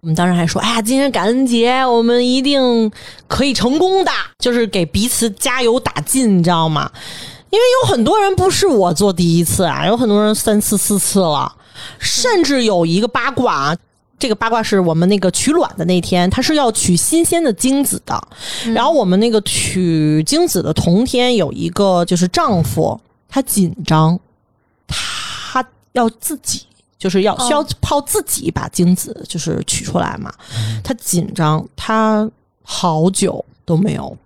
[0.00, 2.90] 我们当时还说，哎呀，今天感恩节，我们一定
[3.26, 6.90] 可以成功的，就是给彼此加油打劲，你知道吗？
[7.50, 11.52] 因为有很多人不是我做第一次啊，有很多人三次四次了，
[11.98, 13.76] 甚至有一个八卦啊。
[14.18, 18.20] 这个八卦是我们那个取卵的那天，他是要取新鲜的精子的。
[18.74, 24.18] 然后我们那个取精子的同天，有一个就是丈夫，他紧张，
[24.86, 26.62] 他要自己
[26.98, 30.32] 就是要需要靠自己把精子就是取出来嘛。
[30.82, 32.28] 他紧张，他
[32.62, 34.16] 好久都没有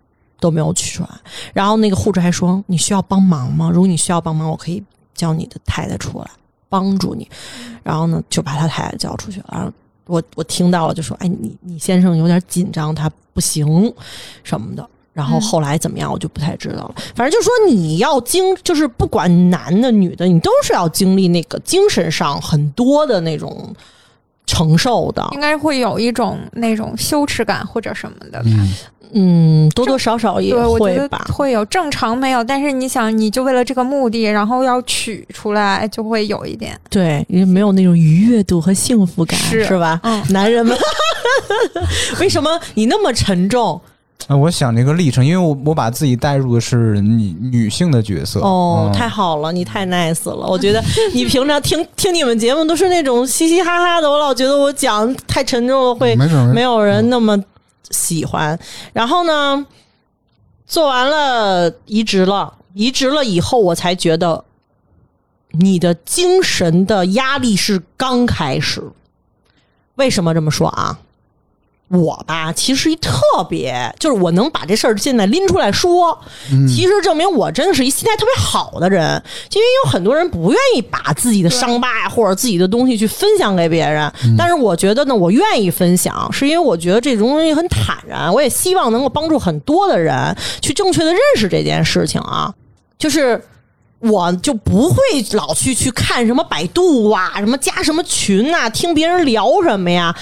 [0.41, 1.11] 都没有取出来。
[1.53, 3.71] 然后那个护士还说：“你需要帮忙吗？
[3.71, 4.83] 如果你需要帮忙，我可以
[5.15, 6.27] 叫你的太太出来
[6.69, 7.29] 帮助你。”
[7.85, 9.47] 然后呢，就把他太太叫出去了。
[9.53, 9.71] 然后
[10.07, 13.93] 我我听到了，就说：“哎，你你先生有点紧张，他不行
[14.43, 16.95] 什么的。”然后后来怎么样，我就不太知道了。
[17.15, 23.75] 反正就是说，你要经，就是不管男的女的，你都是要经历那个精神上很多的那种
[24.47, 25.27] 承受的。
[25.33, 28.43] 应该会有一种那种羞耻感或者什么的。
[28.45, 28.75] 嗯，
[29.15, 31.27] 嗯，多多少少也会吧。
[31.33, 36.79] 会有正常没有，但是你想，你就为了这个目的，然后要取出来，就会有一点。
[36.91, 40.01] 对，因为没有那种愉悦度和幸福感，是吧？
[40.03, 40.77] 嗯男人们，
[42.21, 43.81] 为什么你那么沉重？
[44.29, 48.41] 啊，我想这个历程，因为我我把自己带入的是女女性的角色。
[48.41, 50.47] 哦，嗯太好了，你太 nice 了。
[50.47, 50.83] 我觉得
[51.13, 56.15] 你平常听听你们节目都是那种嘻嘻哈哈的，我老觉得我讲太沉重了会
[56.55, 57.39] 没有人那么
[57.91, 58.59] 喜欢。
[58.93, 59.67] 然后呢，
[60.67, 64.45] 做完了移植了，移植了以后，我才觉得
[65.51, 68.83] 你的精神的压力是刚开始。
[69.97, 70.99] 为什么这么说啊？
[71.93, 76.19] 我吧，其实一特别，就是我能把这事儿现在拎出来说，
[76.67, 79.23] 其实证明我真的是一心态特别好的人。
[79.53, 92.53] 因为有很多人不愿意把自己的伤疤呀或者自己的东西去分享给别人，但是我觉得呢，我愿意分享，是因为我觉得这种东西很坦然，我也希望能够帮助很多的人去正确的认识这件事情啊，
[92.99, 93.41] 就是。
[94.05, 94.97] 我就不会
[95.35, 100.13] 老去去看什么百度啊，什么加什么群啊，听别人聊什么呀。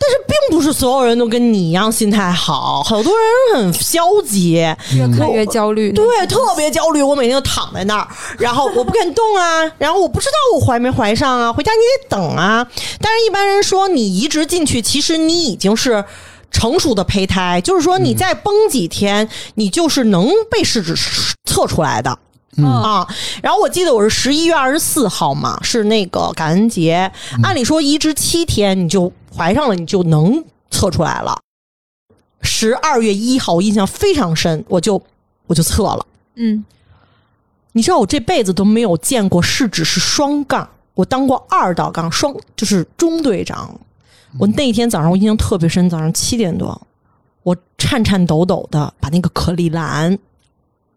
[0.00, 3.12] 但是并不是所有人都跟你一样心态好，好多
[3.52, 4.52] 人很消极，
[4.94, 5.92] 越看越焦虑。
[5.92, 7.02] 对，特别焦虑。
[7.02, 8.08] 我每天都躺在那儿，
[8.38, 12.66] 然后我不敢动啊， 然后我不知道我怀没怀上啊，回家你得等啊。
[13.00, 16.04] 但是一般人说你移植进去，其实你已经是。
[16.52, 20.96] 成熟的胚胎，就是说你再崩几天，你就是能被试纸
[21.44, 22.18] 测出来的。
[22.56, 23.06] 嗯啊，
[23.40, 27.08] 然后我记得我是十一月二十四号嘛，是那个感恩节。
[27.44, 31.38] 按理说移植七天你就怀上了，你就能测出来了。
[32.42, 35.02] 十二月一号，我印象非常深，我就
[35.46, 36.06] 我就测了。
[36.36, 36.64] 嗯，
[37.72, 43.78] 你知道我这辈子都没有见过试纸是双杠，我当过二道杠，双就是中队长。
[44.38, 46.80] 我那天早上我印象特别深，早上七点多，
[47.42, 50.16] 我颤颤抖抖的把那个可丽兰，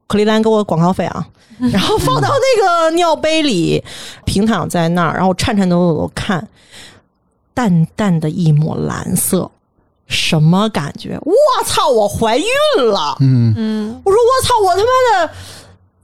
[0.08, 1.28] 可丽兰给我广告费啊，
[1.74, 3.84] 然后放到那个尿杯里，
[4.24, 6.48] 平躺在那儿，然后颤颤抖抖的看，
[7.54, 9.50] 淡淡的一抹蓝色，
[10.08, 11.20] 什么感觉？
[11.22, 11.34] 我
[11.66, 12.46] 操，我怀孕
[12.78, 13.18] 了！
[13.20, 15.34] 嗯嗯我说我操，我他妈的，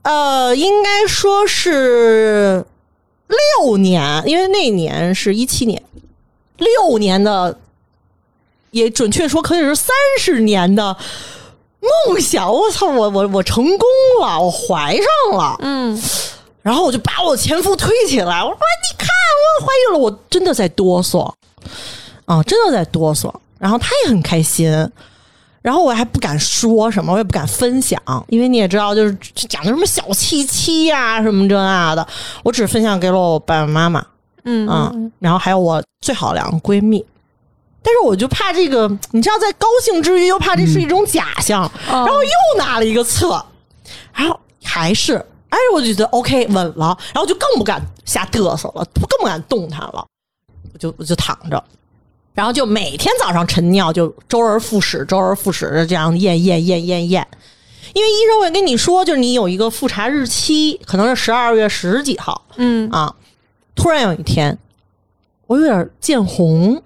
[0.02, 2.64] 呃，应该说是
[3.58, 5.82] 六年，因为那年是一七年，
[6.56, 7.58] 六年的，
[8.70, 10.96] 也准确说可以是三十年的
[12.06, 12.52] 梦想。
[12.52, 13.86] 我操，我我我成功
[14.20, 15.56] 了，我怀上了。
[15.60, 16.02] 嗯，
[16.62, 19.08] 然后我就把我前夫推起来，我说：“你看，
[19.60, 21.32] 我怀孕了！”我真的在哆嗦
[22.24, 23.32] 啊，真的在哆嗦。
[23.58, 24.70] 然后他也很开心，
[25.60, 32.06] 然后我还不敢说什么，我也不敢分享，因为你也知道，就是讲的什么小七七呀、什么这那的，
[32.42, 34.04] 我只分享给了我爸爸妈妈
[34.44, 37.04] 嗯啊，然后还有我最好的两个闺蜜。
[37.82, 43.44] 但是我就怕这个，你知道，在高兴之余又怕这是一种假象，然然后又拿了一个测，
[44.14, 50.06] 然后还是，哎，我就觉得 OK 稳了，然后就更不敢瞎嘚瑟了，更不敢动弹了，
[50.72, 51.62] 我就我就躺着，
[52.32, 57.28] 然后就每天早上晨尿就周而复始，周而复始的这样验验验验验，
[57.92, 62.46] 因为医生会跟你说，就是你有一个复查日期，可能是十二月十几号。
[62.56, 62.88] 嗯。
[62.90, 63.14] 啊，
[63.74, 64.56] 突然有一天，
[65.46, 66.82] 我有点见红。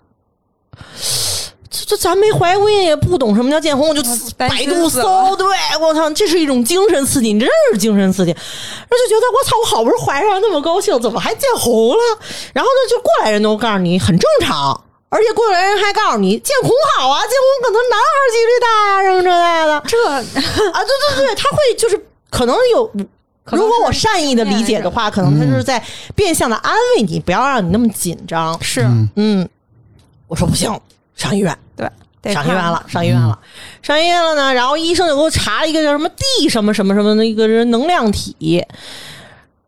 [1.74, 4.00] 这这咱没怀过孕，也不懂什么叫见红，我就
[4.36, 5.46] 百度搜，对
[5.80, 8.30] 我操，这是一种精神刺激，你真是精神刺激。
[8.30, 12.18] 然后就觉得我操，我好不容易怀上，那么高兴，怎么还见红了？
[12.52, 19.82] 然后呢，就过来人都告诉你很正常，而且过来人还告诉你见红好啊，见红可能男孩几率大呀、什么之类的。
[19.88, 22.90] 这啊，对对对，他会就是可能有，
[23.44, 25.82] 如果我善意的理解的话，可能他就是在
[26.14, 28.56] 变相的安慰你，不要让你那么紧张。
[28.62, 29.48] 是嗯嗯，
[30.28, 30.72] 我说不行，
[31.14, 33.38] 上医院，对，上医院了，上医院了，
[33.82, 34.52] 上医院了呢。
[34.52, 38.64] 然后医生就给我查了一个叫什么 D 什么什么什么的一个人能量体，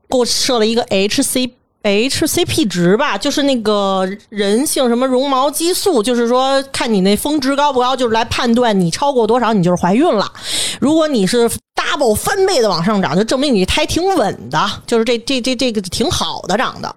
[0.08, 1.50] 给我设了一个 HC。
[1.86, 10.32] HCP 值吧，就是那个人性什么绒毛激素，就是说看你那峰值高不高，就是来判断你超过多少，你就是怀孕了。
[10.80, 16.92] 如果你是 double 翻倍的往上涨，就证明你胎挺稳的，就是这这这这个挺好的长的，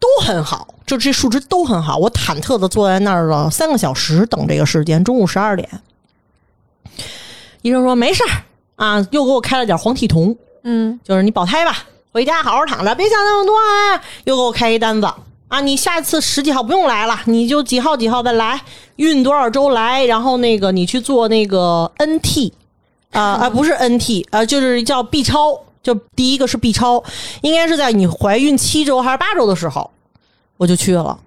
[0.00, 1.96] 都很好，就这数值都很好。
[1.96, 5.68] 我忐忑的坐在那儿了三个小时，等这个时间，中午十二点，
[7.62, 8.30] 医生说没事儿
[8.76, 14.02] 啊，又给我开了点黄体酮，嗯就是你保胎吧，回家好好躺着，别想那么多啊。
[14.24, 15.08] 又给我开一单子
[15.48, 18.60] 啊，你下次十几号不用来了，你就几号几号再来，
[18.96, 22.52] 孕多少周来，然后那个你去做那个 NT，
[23.12, 25.58] 啊啊不是 NT，呃就是叫 B 超，
[25.88, 27.02] 就第一个是 B 超，
[27.40, 29.90] 应该是在你怀孕七周还是八周的时候，
[30.58, 31.18] 我就去了。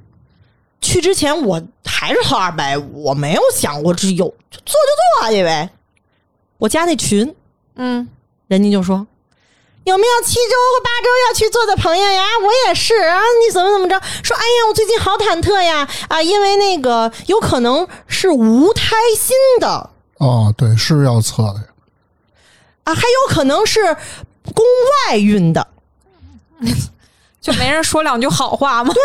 [0.81, 5.67] 去之前我还是喝二百五，我没有想过这有就做就做啊，因为
[6.59, 7.35] 我加那群，
[7.73, 8.07] 嗯，
[8.45, 9.07] 人家就说
[9.83, 12.23] 有没有七周和八周要去做的朋友呀？
[12.43, 13.99] 我也是啊，你怎么怎么着？
[14.21, 21.65] 说哎呀，我最近好忐忑呀啊，因为那个有可能是无胎心的哦，对，是要测的呀。
[22.83, 23.95] 啊，还有可能是
[24.53, 24.65] 宫
[25.09, 25.65] 外孕的，
[27.41, 28.93] 就没人说两句好话吗？
[28.93, 29.01] 对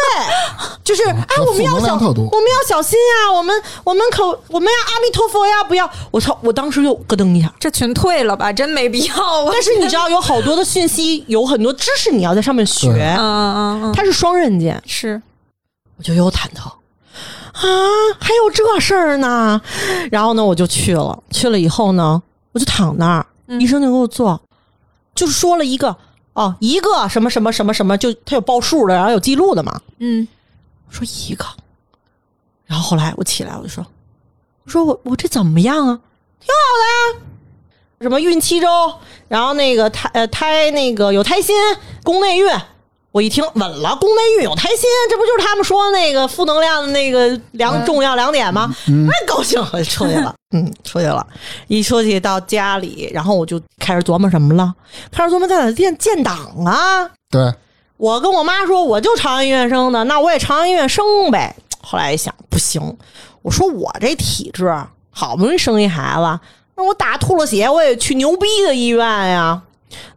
[0.84, 5.90] 就是 哎，我们要小，我们要小心啊，我们我们可我们要阿弥陀佛呀，不要！
[6.10, 7.52] 我操，我当时就咯噔一下。
[7.58, 9.50] 这群退了吧，真没必要啊。
[9.52, 14.80] 但是你知道，有好多的讯息，有很多知识你要在上面学对，嗯嗯嗯，它是双刃剑。
[14.86, 15.20] 是
[15.96, 17.62] 我就又忐忑啊，
[18.20, 19.60] 还有这事儿呢。
[20.12, 24.38] 然后呢，我就去了，去了以后呢，我就躺那儿，嗯医生就给我做，
[25.16, 25.96] 就说了一个
[26.34, 29.80] 哦，一个什么什么什么什么，就他有报数的，然后有记录的嘛。
[29.98, 30.28] 嗯
[30.86, 31.44] 我说一个，
[32.66, 33.84] 然后后来我起来我就说，
[34.64, 36.00] 我说我我这怎么样啊？
[36.38, 37.22] 挺好的呀，
[38.02, 38.68] 什么孕七周，
[39.26, 41.56] 然后那个胎呃胎那个有胎心，
[42.04, 42.46] 宫内孕。
[43.16, 48.70] 我一听稳了，宫内孕有胎心，这不就是他们说那个负能量的那个两重要两点吗？
[48.86, 51.26] 那高兴我就出去了， 嗯，出去了。
[51.66, 54.70] 一出去到家里，然后我就开始琢磨什么了，
[55.10, 57.10] 开始琢磨在哪建建档啊。
[57.30, 57.50] 对，
[57.96, 61.56] 我跟我妈说，我就长安医院生的，那我也长安医院生呗。
[61.80, 62.98] 后来一想，不行，
[63.40, 64.70] 我说我这体质，
[65.10, 66.38] 好不容易生一孩子，
[66.76, 69.62] 那我打吐了血，我也去牛逼的医院呀。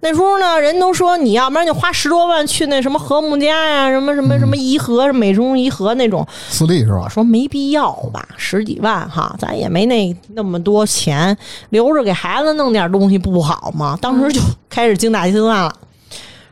[0.01, 6.25] 那时候呢，人都说你要不然就花十多万去那什么和睦家呀，什么什么什么颐和、什么美中颐和那种。
[6.49, 7.09] 私立是吧我？
[7.09, 11.37] 说没必要吧，十几万哈，咱也没那那么多钱，
[11.69, 13.97] 留着给孩子弄点东西不好吗？
[14.01, 15.73] 当时就 开始精打细算了。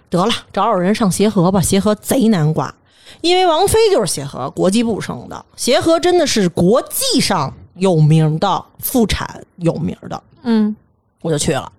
[0.10, 2.74] 得了，找找人上协和吧，协和贼难挂，
[3.22, 10.76] 因为王菲就是协和国际部生的，协和真的是国际上有名的妇产有名的，嗯
[11.22, 11.72] 我就去了。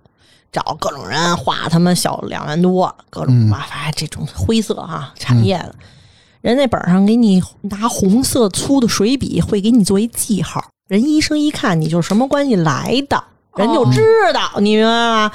[0.51, 5.75] 找各种人花他们小两万多，各种嗯啊，反正这种灰色哈、产业的，
[6.41, 13.23] 人那本上给你拿红色粗的水笔会给你做一记号，人医生一看你就是什么关系来的，
[13.57, 14.01] 人就知
[14.33, 15.31] 道，你明白吗？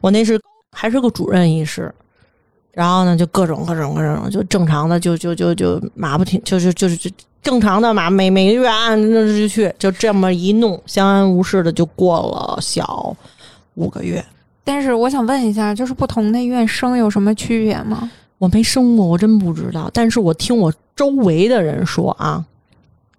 [0.00, 0.40] 我那是
[0.76, 1.94] 还是个主任医师，
[2.72, 7.08] 然后呢就各种各种各种就正常的就就就就马不停，就是就是就
[7.40, 13.16] 正常的马，每每个月按那就去，就这么一弄，相安无事的就过了小
[13.74, 14.24] 五个月。
[14.66, 18.10] 但是我想问一下，就是不同的医院生有什么区别吗？
[18.38, 19.88] 我没生过，我真不知道。
[19.94, 22.44] 但是我听我周围的人说啊，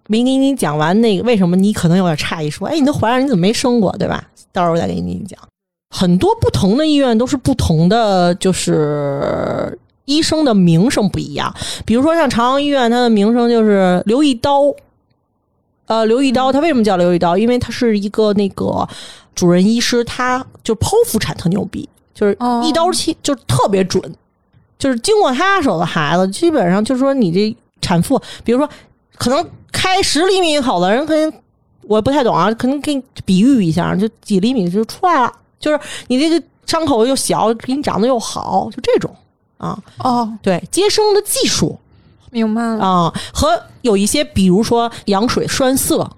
[0.08, 4.22] 没给你讲完那个为什么你可能有点诧异，说，哎，你都怀上，你怎么没生过，对吧？
[4.52, 5.40] 到时候我再给你讲。
[5.88, 11.52] 很多不同的医院都是不同的，就是医生的名声不一样。
[11.86, 14.74] 比如说像朝阳医院，它的名声就是刘一刀。
[15.88, 17.36] 呃，刘一刀，他为什么叫刘一刀？
[17.36, 18.88] 因为他是一个那个
[19.34, 24.00] 主任医师，他就剖腹产特牛逼，就是哦一刀切，就是特别准。
[24.78, 28.68] 就是经过他手的孩子，基本上就是说你这产妇，比如说
[29.16, 31.32] 可能开十厘米口的，人可能
[31.82, 39.12] 我不太懂啊，可能给你比喻一下，就几厘米就出来了，就是你这个伤口又小，给你长得又好，就这种
[39.56, 39.76] 啊。
[39.98, 41.76] 哦，对，接生的技术
[42.30, 42.84] 明白了。
[42.84, 46.08] 啊、和有一些比如说羊水栓塞。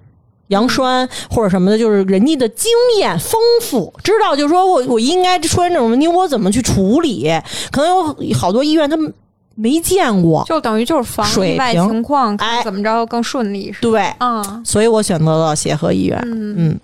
[0.47, 7.31] 羊栓或者什么的，就是人家的经验丰富，知道就是说我我应该出现这种问题，我怎么去处理？
[7.71, 7.89] 可能
[8.19, 9.13] 有好多医院他们
[9.55, 13.79] 没见过，就等于就是防意外情况，哎看怎么着更顺利是？
[13.79, 16.21] 对，啊，所以我选择了协和医院。
[16.25, 16.79] 嗯嗯，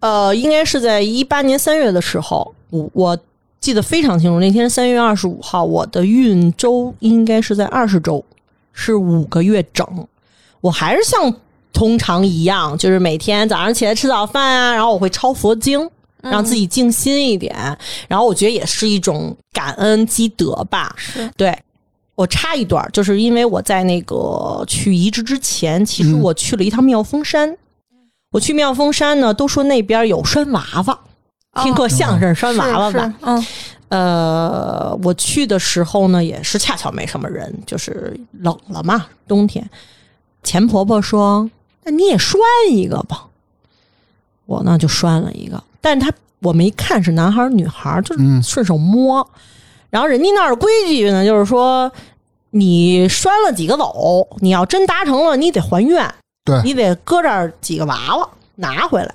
[0.00, 3.16] 呃，应该是在一八年三月的时候，我我
[3.60, 8.24] 记得非常清楚，那天三月二十五号，我的孕周应该是在二十周，
[8.76, 9.84] 是五个月整。
[10.60, 11.34] 我还是像
[11.72, 15.90] 通常一样，就是每天早上起来吃早饭啊，然后我会抄佛经。
[16.22, 17.54] 让自己静心一点，
[18.08, 20.92] 然后我觉得也是一种感恩积德吧。
[20.96, 21.56] 是对，
[22.16, 27.56] 我插一段，就是因为我在那个去移植之前，其实嗯我去了一趟妙峰山。
[28.32, 30.98] 我去妙峰山呢，都说那边有拴娃娃，
[31.62, 33.14] 听过相声拴娃娃吧？
[33.20, 33.46] 嗯，
[33.88, 39.68] 呃，我去的时候呢，也是恰巧没什么人，就是冷了嘛，冬天。
[40.42, 41.48] 钱婆婆说
[41.84, 42.38] ：“那你也拴
[42.70, 43.26] 一个吧。”
[44.46, 49.28] 我呢就拴了一个，但是他我没看是男孩儿女孩儿，就是嗯顺手摸。
[49.90, 51.90] 然后人家那儿的规矩呢，就是说
[52.50, 56.12] 你拴了几个走，你要真达成了，你得还愿，
[56.44, 59.14] 对你得搁这儿几个娃娃拿回来。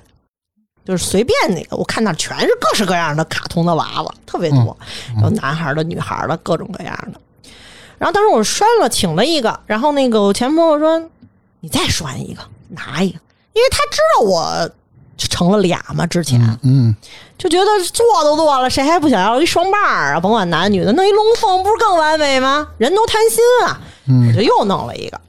[0.84, 4.76] 就是随便那个，我看那全是各式各样的卡通的娃娃，特别多，
[5.22, 7.20] 有男孩儿的、女孩儿的，各种各样的。
[7.98, 11.08] 然后当时我拴了，请了一个，然后那个我前婆婆说
[11.60, 13.18] ：“你再拴一个，拿一个，
[13.52, 14.70] 因为她知道我
[15.16, 16.92] 成了俩嘛，之前、嗯，
[17.38, 20.20] 就觉得做都做了，谁还不想要一双棒儿啊？
[20.20, 22.66] 甭管男女的，弄一龙凤不是更完美吗？
[22.78, 23.80] 人都贪心啊！
[24.08, 25.20] 嗯我就又弄了一个，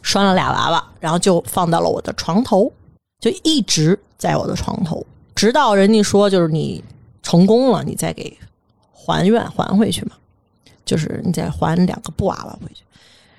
[0.00, 2.72] 拴了俩娃娃，然后就放到了我的床头，
[3.20, 5.04] 就一直在我的床头，
[5.34, 6.80] 直到人家说就是你
[7.24, 8.38] 成功了，你再给
[8.92, 10.12] 还愿还回去嘛，
[10.84, 12.84] 就是你再还两个布娃娃回去。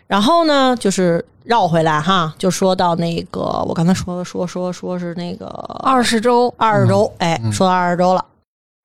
[0.07, 5.45] 然后呢，就是绕回来哈，就说到那个我刚才说说说说是那个
[5.85, 8.25] 二十周，二十周，哎，说到二十周了。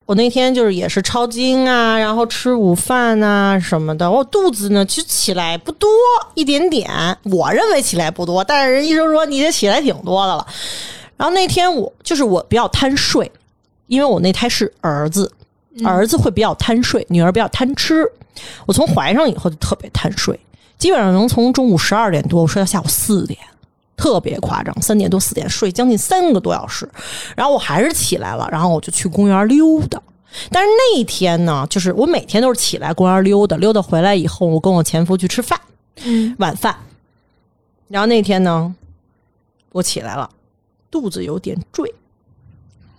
[0.07, 4.09] 我那天就是也是抄经啊，然后吃午饭啊什么的。
[4.09, 5.90] 我肚子呢，其实起来不多，
[6.34, 6.88] 一点点。
[7.24, 10.46] 我认为起来不多，但是人医生说你这起来挺多的了。
[11.18, 13.30] 然后那天我就是我比较贪睡，
[13.88, 15.30] 因为我那胎是儿子，
[15.84, 18.10] 儿子会比较贪睡，女儿比较贪吃。
[18.64, 20.40] 我从怀上以后就特别贪睡，
[20.78, 23.38] 基本上能从中午十二点多睡到下午四点。
[23.96, 26.88] 特别夸张，三点多四点睡将近三个多小时，
[27.34, 30.00] 然后我还是起来了，然后我就去公园溜达。
[30.52, 35.58] 但是那一天呢，就是我每天都是起来公园溜达，溜达回来以后，我跟我前夫去吃饭，
[36.04, 36.76] 嗯，晚饭。
[37.88, 38.72] 然后那天呢，
[39.72, 40.30] 我起来了，
[40.91, 41.93] 肚子有点坠，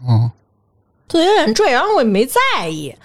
[0.07, 0.29] 嗯，
[1.07, 2.95] 肚子有点坠，然后我也没在意。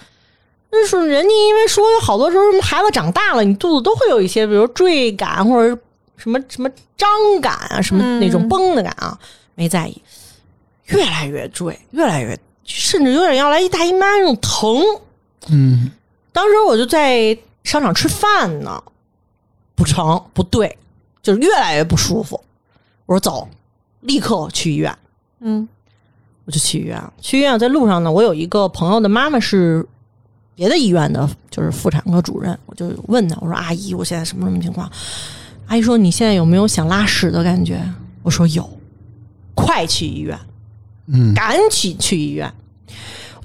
[0.70, 5.80] 就是人家因为说有好多时候孩子长大了，你肚子都会有一些，比如坠感或者
[6.16, 7.08] 什么什么张
[7.40, 9.18] 感啊，什么嗯那种绷的感啊，
[9.54, 10.02] 没在意，
[10.86, 14.82] 越来越坠，越来越，甚至有点要来一大姨妈那种疼。
[15.48, 15.92] 嗯
[16.32, 18.82] 当时我就在商场吃饭呢，
[19.76, 20.76] 不成，不对，
[21.22, 22.42] 就是越来越不舒服。
[23.06, 23.48] 我说走，
[24.04, 24.96] 立刻去医院。
[25.40, 25.68] 嗯
[26.46, 27.12] 我就去医院了。
[27.20, 29.86] 去医院在路上呢，我有一个朋友的妈妈是
[30.54, 34.90] 别的医院的，就是妇产科主任，我就问她，我说阿姨，我现在什么什么情况？
[35.66, 37.82] 阿姨说你现在有没有想拉屎的感觉？
[38.22, 38.68] 我说有，
[39.54, 40.38] 快去医院，
[41.06, 42.52] 嗯赶紧去医院。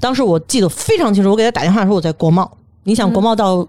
[0.01, 3.65] 当时我记得非常清楚，我给他打电话说我在国贸，你想国贸到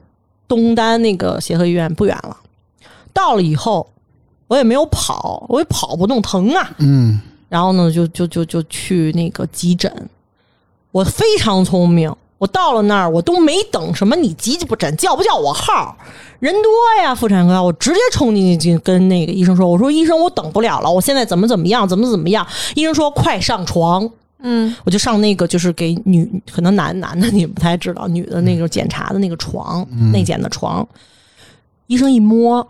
[0.49, 2.37] 东单那个协和医院不远了，
[3.13, 3.89] 到了以后
[4.51, 6.69] 我也没有跑，我也跑不动，疼啊。
[6.79, 9.93] 嗯然后呢，就就就就去那个急诊。
[10.91, 15.97] 我非常聪明，我到了那儿，我都没等什么你急不诊叫不叫我号，
[16.41, 22.45] 人多呀，妇产科，我直接冲进去跟那个医生说，我说医生，我等不了了，我现在怎么怎么样，怎么怎么样。
[22.75, 30.87] 医生说快上床，嗯我就上那个就是给女可能男男的你们不太知道，女的那个 检查的那个床，内检的床。
[31.87, 32.67] 医生一摸，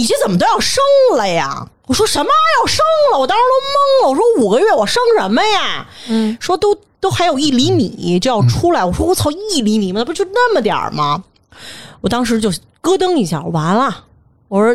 [0.00, 0.82] 你这怎么都要生
[1.14, 1.68] 了呀？
[1.86, 2.24] 我说什么
[2.58, 2.82] 要生
[3.12, 3.18] 了？
[3.18, 4.08] 我当时都懵了。
[4.08, 5.86] 我说五个月我生什么呀？
[6.08, 8.82] 嗯，说都都还有一厘米就要出来。
[8.82, 9.98] 我说我操，一厘米吗？
[9.98, 11.22] 那不就那么点儿吗？
[12.00, 14.04] 我当时就咯噔一下，完了，
[14.48, 14.74] 我说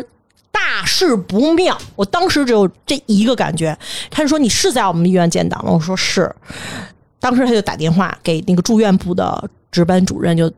[0.52, 1.76] 大事不妙。
[1.96, 3.76] 我当时只有这一个感觉。
[4.08, 5.72] 他就说你是在我们医院建档吗？
[5.72, 6.32] 我说是。
[7.18, 10.48] 当时他就打电话给那个住院部的值班主任，就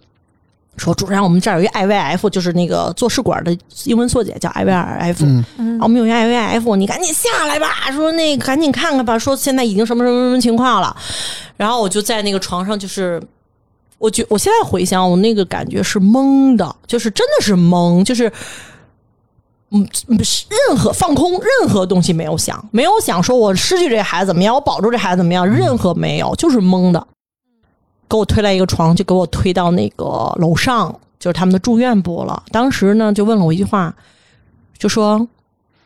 [0.79, 5.17] 说主任，我们这儿有一 IVF，就是那个做试管的英文缩写叫 IVF。
[5.57, 7.91] 嗯啊，我们有一 IVF，你赶紧下来吧。
[7.93, 10.97] 说那个赶紧看看吧，说现在已经什么什么什么情况了。
[11.57, 13.23] 然后我就在那个床上，就是
[13.99, 18.33] 我觉我现在回想，我那个感觉是懵的，就是真的是懵，就是。
[19.71, 19.87] 嗯，
[20.25, 27.07] 是任何放空，任何东西没有想，没有想说我失去这孩子怎么样，我保住这孩子怎么样，任何没有，就是懵的。
[28.09, 30.05] 给我推来一个床，就给我推到那个
[30.39, 32.43] 楼上，就是他们的住院部了。
[32.51, 33.95] 当时呢，就问了我一句话，
[34.79, 35.27] 就说：“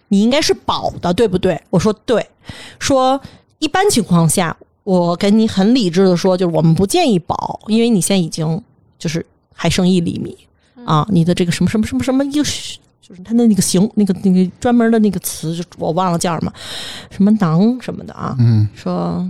[0.09, 2.27] 你应该是保的，对不对？”我说：“对。”
[2.79, 3.21] 说
[3.59, 8.63] 一般情况下，我跟你很理智的说，就是我们不建议保，因为你现在已经
[8.99, 10.37] 就是还剩一厘米
[10.85, 12.45] 啊，你的这个什么什么什么什么一个。
[13.05, 16.53] 就是他的那个形，那个那个专门的那个词，就我忘了叫什么，
[17.11, 18.35] 什么囊什么的啊。
[18.39, 19.29] 嗯，说，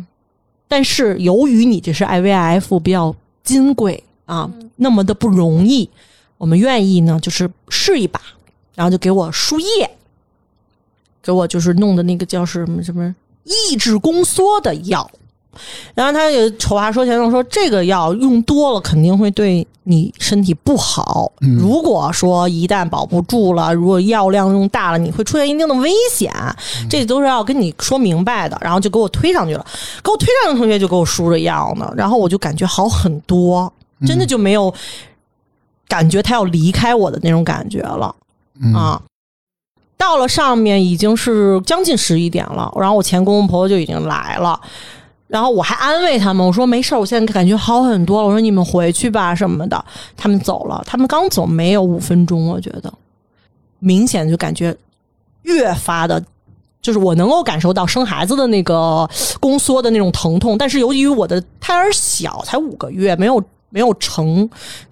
[0.73, 3.15] 但是由于你这是 IVF 比较
[3.45, 5.91] 金贵啊，那么的不容易，
[6.39, 8.19] 我们愿意呢，就是试一把，
[8.75, 9.91] 然后就给我输液，
[11.23, 13.15] 给我就是弄的那个叫什么什么
[13.45, 15.11] 抑制宫缩的药。
[15.95, 21.31] 然后他也丑话说前头说，这个药用多了肯定会对你身体不好。
[21.59, 26.33] 如果说一旦保不住了，如果药量用大了，你会出现一定的危险。
[26.89, 28.57] 这都是要跟你说明白的。
[28.61, 29.67] 然后就给我推上去了，
[30.03, 31.93] 给我推上的同学就给我输着药呢。
[31.97, 33.73] 然后我就感觉好很多，
[34.07, 34.73] 真的就没有
[35.89, 38.15] 感觉他要离开我的那种感觉了
[38.75, 39.01] 啊。
[39.99, 44.61] 到了上面已经是将近十一点了，然后我前公公婆婆就已经来了。
[45.33, 48.29] 然后我还安慰他们，我说没事儿，我现在感觉好很多了。
[48.29, 49.83] 我说你们回去吧什么的。
[50.15, 52.93] 他们走了，他们刚走没有五分钟，我觉得
[53.79, 54.77] 明显就感觉
[55.45, 56.23] 越发的，
[56.83, 59.09] 就是我能够感受到生孩子的那个
[59.41, 60.59] 宫缩的那种疼痛。
[60.59, 64.47] 但是由于我的胎儿小，才五个月，没有没有成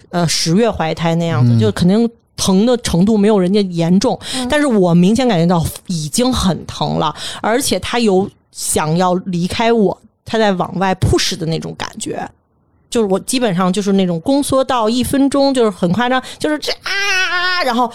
[0.09, 4.19] 呃十月怀胎那样子，就肯定疼的程度没有人家严重。
[4.49, 10.01] 但是我明显感觉到已经很疼了，而且他有想要离开我。
[10.31, 12.31] 他在往外 push 的那种感觉，
[12.89, 17.93] 就是我基本上就是那种宫缩到一分钟，就是很夸张，就是这啊，然后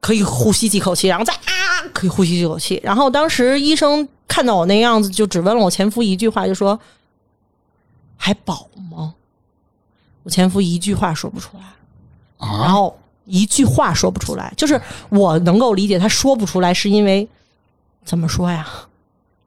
[0.00, 2.80] 可以呼吸几口气，然后再啊，可以呼吸几口气。
[2.82, 6.80] 然后当时医生看到我那样子，就只问了我前夫一句话，就说
[8.16, 9.14] ：“还饱吗？”
[10.24, 11.64] 我前夫一句话说不出来，
[12.38, 14.80] 然后一句话说不出来，就是
[15.10, 17.28] 我能够理解他说不出来，是因为
[18.02, 18.66] 怎么说呀？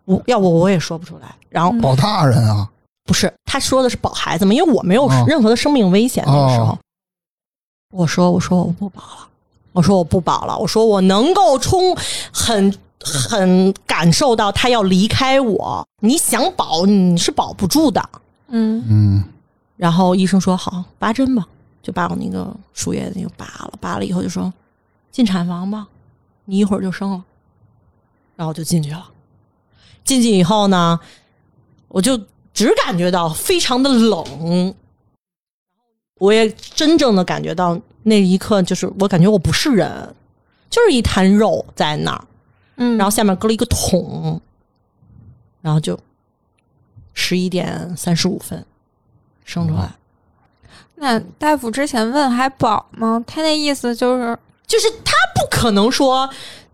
[0.06, 2.70] 我要不我也说不出来，然后保大人啊，
[3.06, 6.78] 不是他说的是保孩子嘛，因为我没有任何的生命危险那个时候。
[7.92, 9.28] 我说我说我不保了，
[9.72, 11.96] 我说我不保了，我说我能够冲
[12.34, 18.10] 很很感受到他要离开我，你想保你是保不住的，
[18.48, 19.24] 嗯嗯。
[19.78, 21.46] 然后医生说好拔针吧，
[21.82, 24.52] 就把我那个输液那个拔了，拔了以后就说
[25.12, 25.88] 进产房吧，
[26.46, 27.24] 你一会儿就生了，
[28.36, 29.06] 然后就进去了。
[30.04, 31.00] 进去以后呢，
[31.88, 32.20] 我就
[32.54, 34.76] 只感觉到非常的冷，
[36.20, 40.16] 我也真正的感觉到那一刻，就是我感觉我不是人，
[40.70, 42.26] 就是一滩肉在那儿，
[42.76, 44.42] 嗯，然后下面搁了一个桶，
[45.62, 45.98] 然后就
[47.14, 48.66] 十一点三十五分
[49.46, 49.90] 生出来。
[50.96, 53.24] 那大夫之前问还保吗？
[53.26, 54.38] 他那意思就是，
[54.68, 56.30] 就是他不可能说。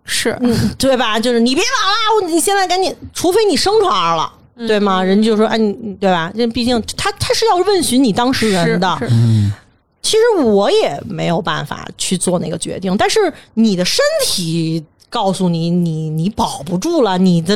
[0.10, 1.20] 是，嗯，对吧？
[1.20, 4.34] 就是你别保了，你现在赶紧，除非你生出来了，
[4.68, 5.04] 对吗？
[5.04, 6.32] 人就说，哎，你对吧？
[6.36, 9.54] 这毕竟他他是要问询你当事人的，嗯，
[10.02, 17.56] 其实我也没有办法去做那个决定，但是你的身体告诉你，你你保不住了，你的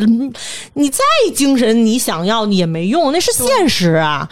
[0.76, 1.04] 你再
[1.36, 4.30] 精神，你想要也没用，那是现实啊。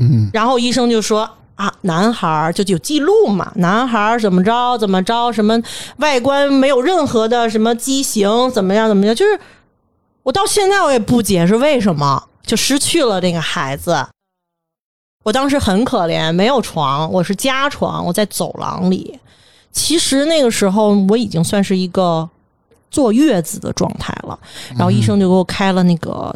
[0.00, 1.28] 嗯，然后医生就说。
[1.58, 3.50] 啊，男孩儿就有记录嘛？
[3.56, 5.32] 男孩怎么着怎么着？
[5.32, 5.60] 什么
[5.96, 8.48] 外观没有任何的什么畸形？
[8.52, 9.12] 怎么样怎么样？
[9.12, 9.36] 就是
[10.22, 14.06] 我到现在我也不解释为什么就失去了那个孩子。
[15.24, 19.18] 我当时很可怜，没有床，我是加床，我在走廊里。
[19.72, 22.30] 其实那个时候我已经算是一个
[22.88, 24.38] 坐月子的状态了。
[24.76, 26.32] 然后医生就给我开了那个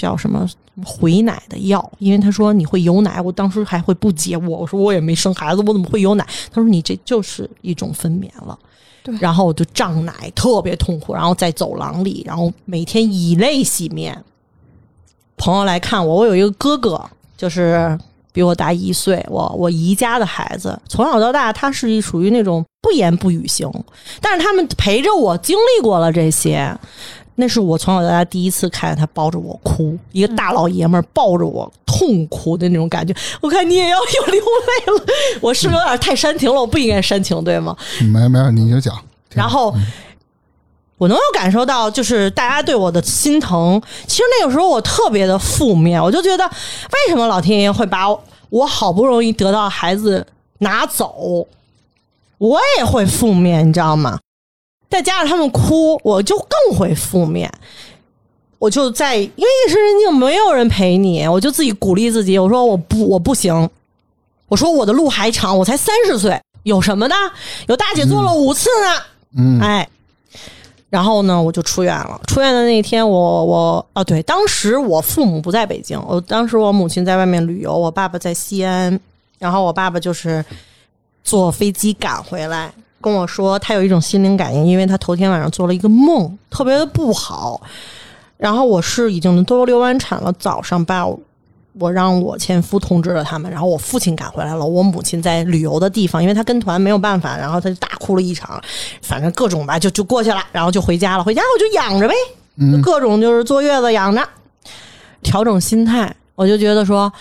[0.00, 0.48] 叫什么？
[0.82, 6.26] 回奶的药，因为他说你会有奶，我当时还会不解我，我说我也没生孩子，我怎么会有奶？
[6.50, 8.58] 他说你这就是一种分娩了，
[9.02, 14.24] 对，然后我就胀奶，特别痛苦，然后在走廊里，然后每天以泪洗面。
[15.36, 16.98] 朋友来看我，我有一个哥哥，
[17.36, 17.98] 就是
[18.32, 23.70] 比我大一岁，我我姨家的孩子，从小到大他是属于那种不言不语型，
[24.22, 26.74] 但是他们陪着我经历过了这些。
[27.36, 33.14] 那是我从小到大第一次看见他抱着我哭，一个大老爷们儿抱着我痛哭的那种感觉。
[33.40, 35.06] 我看你也要 有流泪了，
[35.40, 36.60] 我是不是有点太煽情了？
[36.60, 37.74] 我不应该煽情，对吗？
[38.12, 38.94] 没没有，你就讲。
[39.32, 39.74] 然后
[40.98, 43.80] 我能有感受到，就是大家对我的心疼。
[44.06, 48.04] 其实那个时候我特别的负面，我就觉得为什么老天爷会把
[48.50, 50.26] 我好不容易得到孩子
[50.58, 51.46] 拿走，
[52.36, 54.18] 我也会负面，你知道吗？
[54.90, 57.50] 再加上他们哭，我就更会负面。
[58.58, 63.70] 我就在，因为夜深人静，没有人陪你，我就自己鼓励自己，我说我不，我不行，
[64.48, 67.14] 我说我的路还长，我才三十岁，有什么的？
[67.68, 69.02] 有大姐做了五次呢，
[69.38, 69.88] 嗯，哎，
[70.90, 72.20] 然后呢，我就出院了。
[72.26, 79.00] 出院的那天我，我啊，对，当时我父母不在北京，我当时我母亲在外面旅游，我爸爸在西安，
[79.38, 80.44] 然后我爸爸就是
[81.24, 82.70] 坐飞机赶回来，
[83.00, 87.60] 跟我说他有一种心灵感应，因为他头天晚上做了一个梦，特别的不好。
[88.36, 91.06] 然后我是已经都流完产了，早上把
[91.74, 98.60] 我让我前夫通知了他们，然后我父亲赶回来了，我母亲在旅游的地方，因为他跟团没有办法，然后他就大哭了一场，
[99.02, 102.14] 反正各种吧，就就过去了，然后就回家了，回家我就养着呗，
[102.72, 104.26] 就各种就是坐月子养着，
[105.22, 107.12] 调整心态，我就觉得说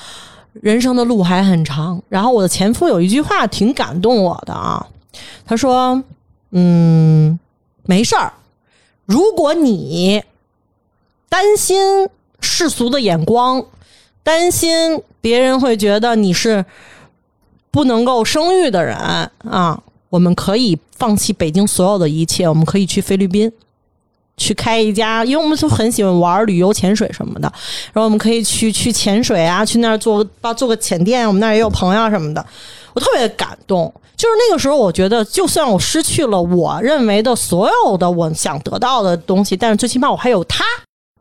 [0.53, 2.01] 人生的路还很长。
[2.09, 4.85] 然后我的前夫有一句话挺感动我的啊，
[5.45, 6.03] 他说
[6.51, 7.39] ：“嗯，
[7.83, 8.33] 没事儿，
[9.05, 10.23] 如果你。”
[11.31, 12.09] 担心
[12.41, 13.63] 世俗的眼光，
[14.23, 16.65] 担心别人会觉得你是
[17.69, 19.79] 不能够生育的人啊！
[20.09, 23.53] 我们可以放弃北京所有的一切，我们可以去菲律宾，
[24.37, 27.41] 去开一家，因为我们就很喜欢玩旅游、潜水什么的。
[27.93, 30.23] 然后我们可以去去潜水啊，去那儿做
[30.57, 32.43] 做个潜店，我们那儿也有朋友什么的。
[32.93, 40.63] 我特别感动，就是那个时候，我觉得就算我失去了我认为的所有的我想得到的东西，但是最起码我还有他。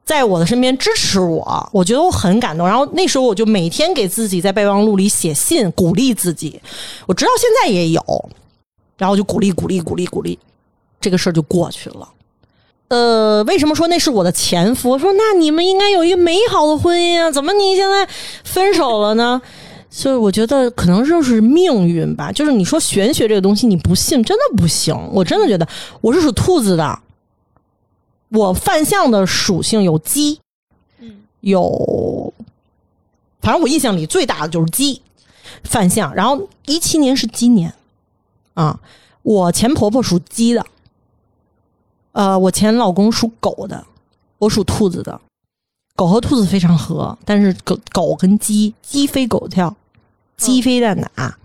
[0.05, 2.67] 在我的身边支持我，我觉得我很感动。
[2.67, 6.59] 然后那时候我就每天给自己在备忘录里写信，鼓励自己。
[7.05, 8.31] 我直到现在也有，
[8.97, 10.39] 然后就鼓励、鼓励、鼓励、鼓励，
[10.99, 12.09] 这个事儿就过去了。
[12.89, 14.99] 呃，为什么说那是我的前夫？
[14.99, 18.09] 说那你们应该有一个美好的婚姻啊，怎么你现在
[18.45, 19.43] 分手了呢？
[19.91, 22.31] 所以我觉得可能就是命运吧。
[22.31, 24.95] 就是你说玄学这个东西，你不信真的不行。
[25.13, 25.67] 我真的觉得
[26.01, 27.01] 我是属兔子的。
[28.31, 30.39] 我犯相的属性有鸡，
[30.99, 32.35] 嗯，有，
[33.41, 35.01] 反正我印象里最大的就是鸡
[35.65, 36.15] 犯相。
[36.15, 37.73] 然后一七年是鸡年
[38.53, 38.79] 啊，
[39.23, 40.67] 我前婆婆属鸡的，
[42.13, 43.87] 呃，我前老公属狗的，
[44.37, 45.19] 我属兔子的。
[45.99, 49.75] 狗和兔子非常合，但是狗狗跟鸡，鸡飞狗跳，
[50.37, 51.37] 鸡飞蛋打，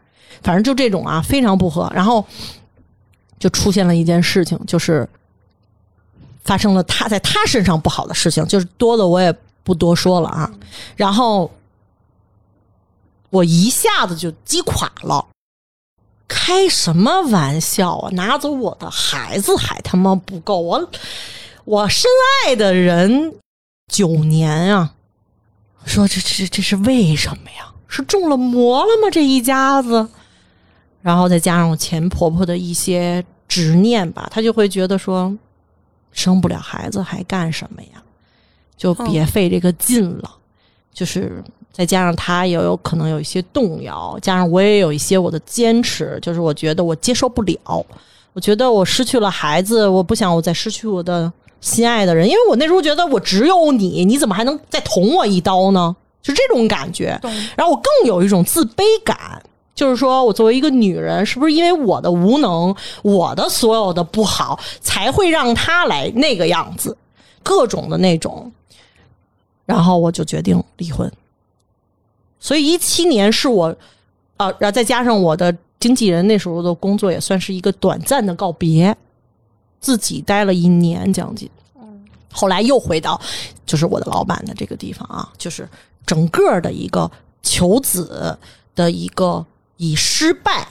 [0.43, 1.91] 反正就这种啊，非常不合。
[1.95, 2.23] 然后
[3.39, 5.09] 就出现了一件事情，就是。
[6.45, 9.33] 发生了他在他身上不好的事情，就是多的我也
[9.63, 10.51] 不多说了啊。
[10.97, 11.49] 然后
[13.29, 15.25] 我一下子就击垮了，
[16.27, 18.09] 开什么玩笑啊！
[18.11, 20.91] 拿走我的孩子还他妈不够，我
[21.63, 22.11] 我深
[22.45, 23.35] 爱的人
[23.93, 24.95] 九年啊！
[25.85, 27.71] 说这这这是为什么呀？
[27.87, 29.07] 是中了魔了吗？
[29.11, 30.09] 这一家子，
[31.03, 35.37] 然后再加上我前婆婆的一些执念吧，她就会觉得说。
[36.11, 38.03] 生不了孩子还干什么呀？
[38.77, 40.29] 就别费这个劲了。
[40.93, 47.57] 就是再加上她也有可能有一些动摇，加上我也有一些我的坚持，就是我觉得我接受不了。
[48.33, 51.31] 我觉得我失去了孩子，我不想我再失去我的
[51.64, 55.95] 心爱的人，因为我那时候觉得我只有你，你怎么还能再捅我一刀呢？
[56.22, 57.20] 就这种感觉。
[57.55, 59.41] 然后我更有一种自卑感。
[59.76, 66.95] 就是说，我作为一个女人，是不是因为我的无能，我的所有的不好，才会让他来那个样子，
[67.41, 68.51] 各种的那种，
[69.66, 71.11] 然后我就决定离婚。
[72.39, 73.76] 所以一七年是我，
[74.38, 78.95] 啊，然后再加上我的经纪人那时候的工作，也算是一个短暂的告别，
[79.84, 81.47] 自己待了一年将近。
[82.31, 83.21] 后来又回到
[83.67, 85.69] 就是我的老板的这个地方啊，就是
[86.07, 87.11] 整个的一个
[87.43, 88.36] 求子
[88.73, 89.45] 的一个。
[89.77, 90.65] 以失败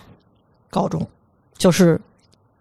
[0.70, 1.06] 告终，
[1.58, 2.00] 就是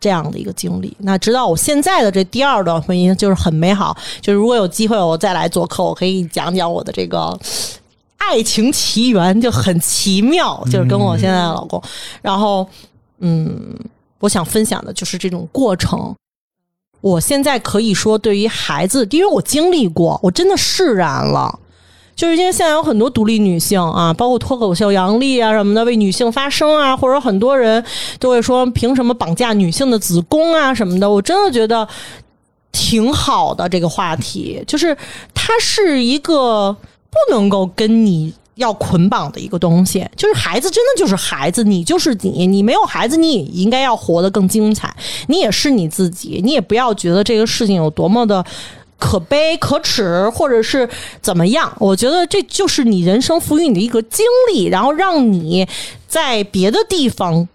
[0.01, 0.97] 这样的一个经历。
[0.99, 3.95] 那直到我现在的这第二段婚姻，就是很美好。
[4.19, 7.39] 就是如果有机会，我再来做客，我可以讲讲我的这个
[8.17, 10.61] 爱情奇缘，就很奇妙。
[10.65, 11.81] 就是跟我现在的老公，
[12.21, 12.67] 然后，
[13.19, 13.73] 嗯，
[14.19, 16.13] 我想分享的就是这种过程。
[17.01, 21.59] 我现在可以说，对于孩子，因为我经历过，我真的释然了。
[22.13, 27.83] 就是因为现在有很多独立女性啊，包括脱口秀杨笠啊什么的，为女性发声啊，或者很多人
[28.19, 31.09] 都会说凭什么绑架女性的子宫啊什么的。
[31.09, 31.87] 我真的觉得
[32.71, 34.95] 挺好的这个话题，就是
[35.33, 36.75] 它是一个
[37.09, 38.31] 不能够跟你
[38.61, 40.07] 要捆绑的一个东西。
[40.15, 44.95] 就是孩子真的就是孩子，你就是你，你没有孩子，你也应该要活得更精彩。
[45.27, 48.45] 你也是你自己，你也不要觉得这个事情有多么的。
[48.97, 50.87] 可悲、可耻，或者是
[51.21, 51.73] 怎么样。
[51.79, 55.67] 我觉得这就是你人生赋予你的一个经历，然后让你
[56.07, 57.47] 在别的地方。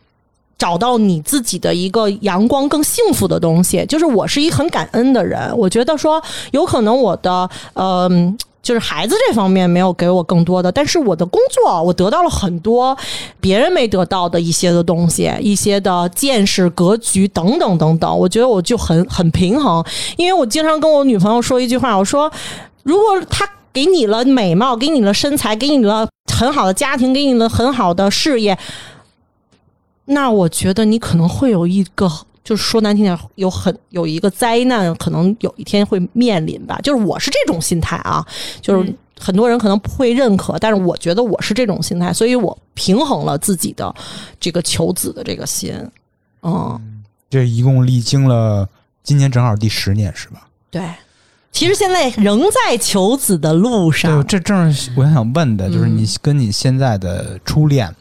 [0.59, 5.54] 找到你自己的一个阳光、更幸福的东西，就是我是一很感恩的人。
[5.54, 8.09] 我觉得说，有可能我的呃，
[8.66, 12.96] 就是孩子这方面没有给我更多的，但是我的工作，我得到了很多
[13.40, 18.18] 别人没得到的一些的东西，一些的见识、格局等等等等。
[18.18, 19.84] 我觉得我就很很平衡，
[20.16, 22.28] 因为我经常跟我女朋友说一句话，我说，
[22.82, 28.58] 如果他给你了美貌，给你了身材，给你了很好的家庭，给你了很好的事业。
[30.06, 32.10] 那我觉得你可能会有一个，
[32.47, 36.78] 就是说难听点，有很有一个灾难，可能有一天会面临吧。
[36.80, 38.24] 就是我是这种心态啊，
[38.61, 43.92] 就是很多人可能不会认可，但是我觉得我是这种心态，所以我平衡了自己的
[44.38, 45.74] 这个求子的这个心。
[46.44, 48.68] 嗯，这一共历经了
[49.03, 50.47] 今年正好第十年是吧？
[50.70, 50.88] 对，
[51.51, 54.24] 其实现在仍在求子的路上。
[54.24, 57.92] 这正是我想问的，就是你跟你现在的初恋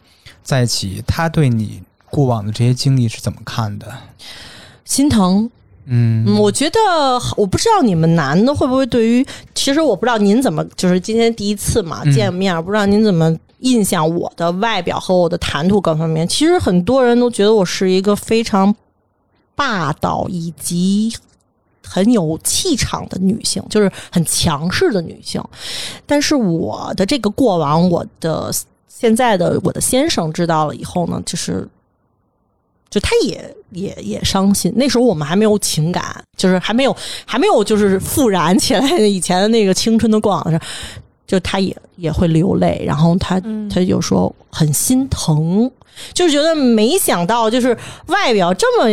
[0.44, 1.82] 在一起，他对你。
[2.16, 3.92] 过往的这些经历是怎么看的？
[4.86, 5.50] 心疼，
[5.84, 6.80] 嗯，我觉得
[7.36, 16.26] 我不知道你们男的会不会对于，其实我不知道您怎么，就是今天第一次嘛见面，不知道您怎么印象我的外表和我的谈吐各方面。
[16.26, 18.74] 其实很多人都觉得我是一个非常
[19.54, 21.14] 霸道以及
[21.84, 25.44] 很有气场的女性，就是很强势的女性。
[26.06, 28.50] 但是我的这个过往，我的
[28.88, 31.68] 现在的我的先生知道了以后呢，就是。
[32.88, 40.64] 就他也也也伤心，那时候我们还没有情感，就是还没有还没有就是复燃起来以前的那个青春的过往的时候，
[41.26, 45.70] 就他也也会流泪，然后他他就说很心疼，
[46.14, 47.76] 就是觉得没想到就是
[48.06, 48.88] 外表这么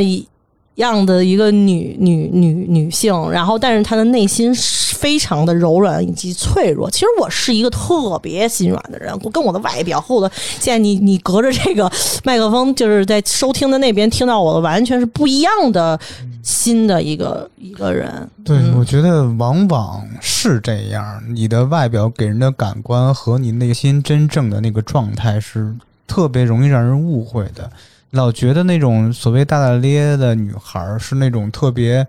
[0.76, 4.53] 样的一个女女女女性，然后但是她的内心
[4.95, 6.89] 非常的柔软以及脆弱。
[6.89, 11.91] 其实我是一个特别心软的人，我跟我的外表和我的现在你你隔着这个
[12.24, 15.99] 麦克风，就是在收听的那边听到我的，完全是不一样的
[16.41, 18.28] 新的一个一个人。
[18.43, 25.74] 对，我觉得往往是这样，你的外表给人的感官和你内心真正的那个状态是
[26.07, 27.69] 特别容易让人误会的。
[28.14, 32.05] 老觉得那种所谓大大咧咧的女孩是那种特别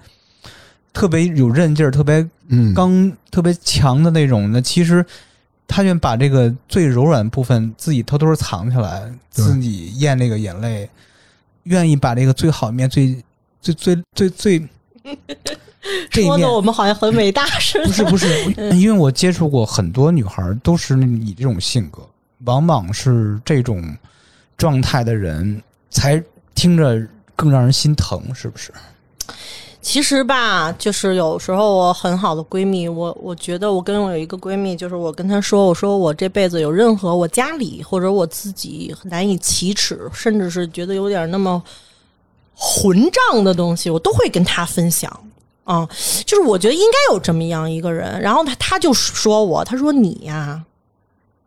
[0.92, 2.28] 特别有韧劲儿、特别
[2.74, 4.52] 刚、特别强的那种。
[4.52, 5.04] 那其实
[5.66, 10.88] 她愿把这个最柔软部分自己偷偷藏起来，自己咽那个眼泪，
[11.62, 13.16] 愿意把这个最好的面、最
[13.62, 14.68] 最最最最
[16.22, 17.86] 说的我们好像很伟大 似的。
[17.86, 22.06] 不是不 是，因为我接触过很多女孩，都是你这种性格，
[22.44, 23.96] 往往是这种
[24.58, 25.62] 状态的人。
[25.94, 26.20] 才
[26.56, 27.00] 听着
[27.36, 28.72] 更让人心疼，是不是？
[29.80, 41.62] 其实吧，就是有时候我很好的闺蜜，我我觉得我跟我有一个闺蜜，就是我跟她说，我说我这辈子有任何我家里或者我自己难以启齿，甚至是觉得有点那么
[42.54, 42.98] 混
[43.30, 45.10] 账的东西，我都会跟她分享。
[45.64, 45.88] 啊，
[46.26, 48.20] 就是我觉得应该有这么样一个人。
[48.20, 50.64] 然后她她就说我，她说你呀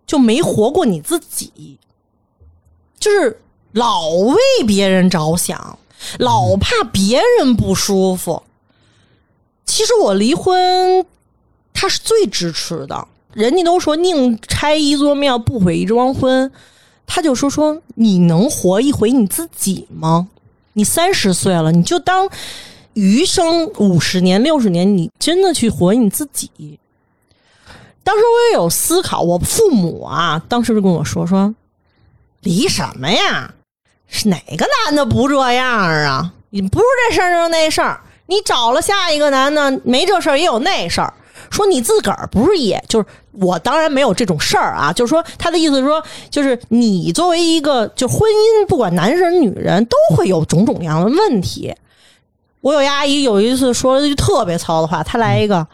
[0.06, 1.78] 就没活过你自己，
[2.98, 3.42] 就是。
[3.72, 5.78] 老为别人着想，
[6.20, 8.44] 老怕别人不舒服。
[9.66, 11.06] 其实我离婚，
[11.74, 13.08] 他是最支持的。
[13.34, 16.52] 人家都说宁拆一座庙，不毁一桩婚。
[17.06, 20.28] 他就说说你能活一回你自己吗？
[20.74, 22.30] 你三十岁了，你就当
[22.94, 26.80] 余生五十年、六十年，你真的去活你自己。
[28.04, 31.54] 当时我也有思考，我父母啊，当时就跟我说说
[32.42, 33.54] 离什么呀？
[34.08, 36.34] 是哪个男的不这样啊？
[36.50, 41.14] 你不是这事儿就是那事儿，你找了下一个男的没这事儿也有那事儿。
[41.50, 51.74] 说你自个儿不是也就是我当然没有这种事儿啊，就是说他的意思是说，就是你作为一个就婚姻，不管男人女人都会有种种样的问题。
[52.60, 55.66] 我有阿姨有一次说了句特别糙的话，她来一个，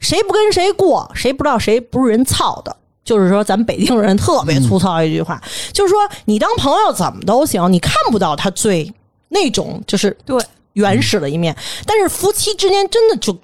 [0.00, 2.76] 谁不跟谁过，谁不知道谁不是人操的。
[3.04, 5.42] 就是说，咱们北京人特别粗糙一句话，
[5.72, 8.92] 就是说，你当朋友怎么都行，你看不到他最
[9.28, 10.40] 那种就是对
[10.74, 11.56] 原始的一面。
[11.84, 13.36] 但是夫妻之间真的就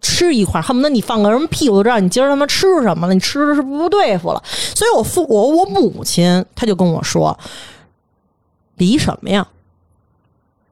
[0.00, 4.42] 吃一块，恨不得你放个什么屁，我都知道你今儿他妈吃什么了，你吃的是不对付了。
[4.74, 7.38] 所以我父我我母亲他就跟我说，
[8.76, 9.46] 离什么呀？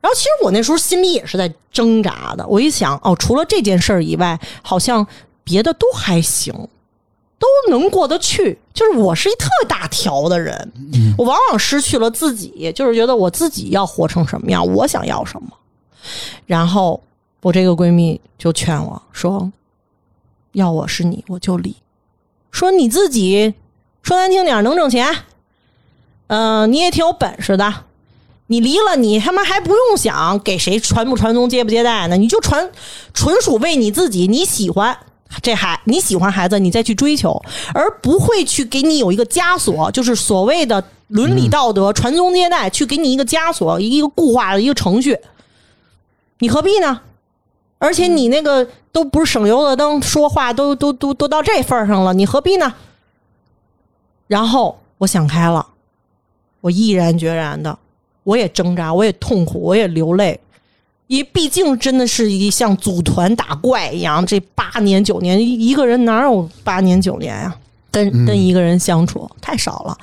[0.01, 2.47] 然后其实我那时候心里也是在挣扎的。
[2.47, 5.07] 我一想，哦，除了这件事儿以外，好像
[5.43, 6.69] 别的都还行。
[7.39, 10.73] 都能过得去，就是我是一特大条的人，
[11.19, 15.49] 我往往失去了自己，就是觉得我自己要活成什么样，我想要什么。
[16.47, 17.03] 然后
[17.43, 19.53] 我这个闺蜜就劝我说
[20.53, 21.77] ：“要我是你，我就离。
[22.51, 23.55] 说你自己
[24.03, 25.15] 说难听点儿能挣钱，
[26.29, 27.85] 嗯、你也挺有本事的。
[28.47, 32.17] 你离了，你他妈还不用想给谁传不传宗接不接代呢？
[32.19, 32.71] 你就传，
[33.15, 34.97] 纯属为你自己，你喜欢
[35.43, 37.41] 这孩，你喜欢孩子，你再去追求，
[37.73, 45.19] 而不会去给你有一个枷锁，就是所谓的伦理道德、传宗接代，去给你一个枷锁，一个固化的一个程序，
[46.39, 47.01] 你何必呢？
[47.79, 52.73] 而且你那个都不是省油的灯，说话都都都都到这份儿上了，你何必呢？
[54.27, 55.67] 然后我想开了，
[56.63, 57.79] 我毅然决然的，
[58.23, 60.41] 我也挣扎，我也痛苦，我也流泪，
[61.07, 67.55] 因为毕竟真的是一像组团打怪一样，这八年九年，一一个人哪有八年九年呀、
[67.91, 69.97] 跟嗯跟一个人相处太少了，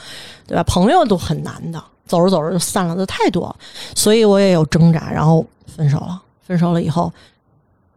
[0.45, 0.63] 对吧？
[0.63, 3.55] 朋友都很难的，走着走着就散了的太多，
[3.95, 6.21] 所以我也有挣扎，然后分手了。
[6.45, 7.11] 分手了以后，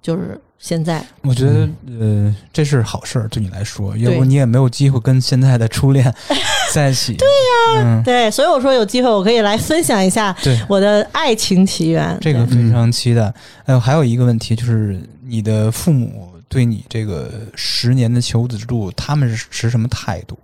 [0.00, 1.68] 就是现在我觉得
[2.00, 6.02] 呃，这是好事儿，对你来说，要不你也没有机会跟现在的初恋
[6.72, 7.14] 在一起。
[7.16, 10.34] 对呀、嗯，对，所以我说有机会我可以来分享一下，
[10.66, 12.16] 我的爱情起源。
[12.18, 13.30] 这个非常期待。
[13.66, 20.38] 还有还有一个问题就是，你的父母对你这个十年的求子之路，他们是持什么态度？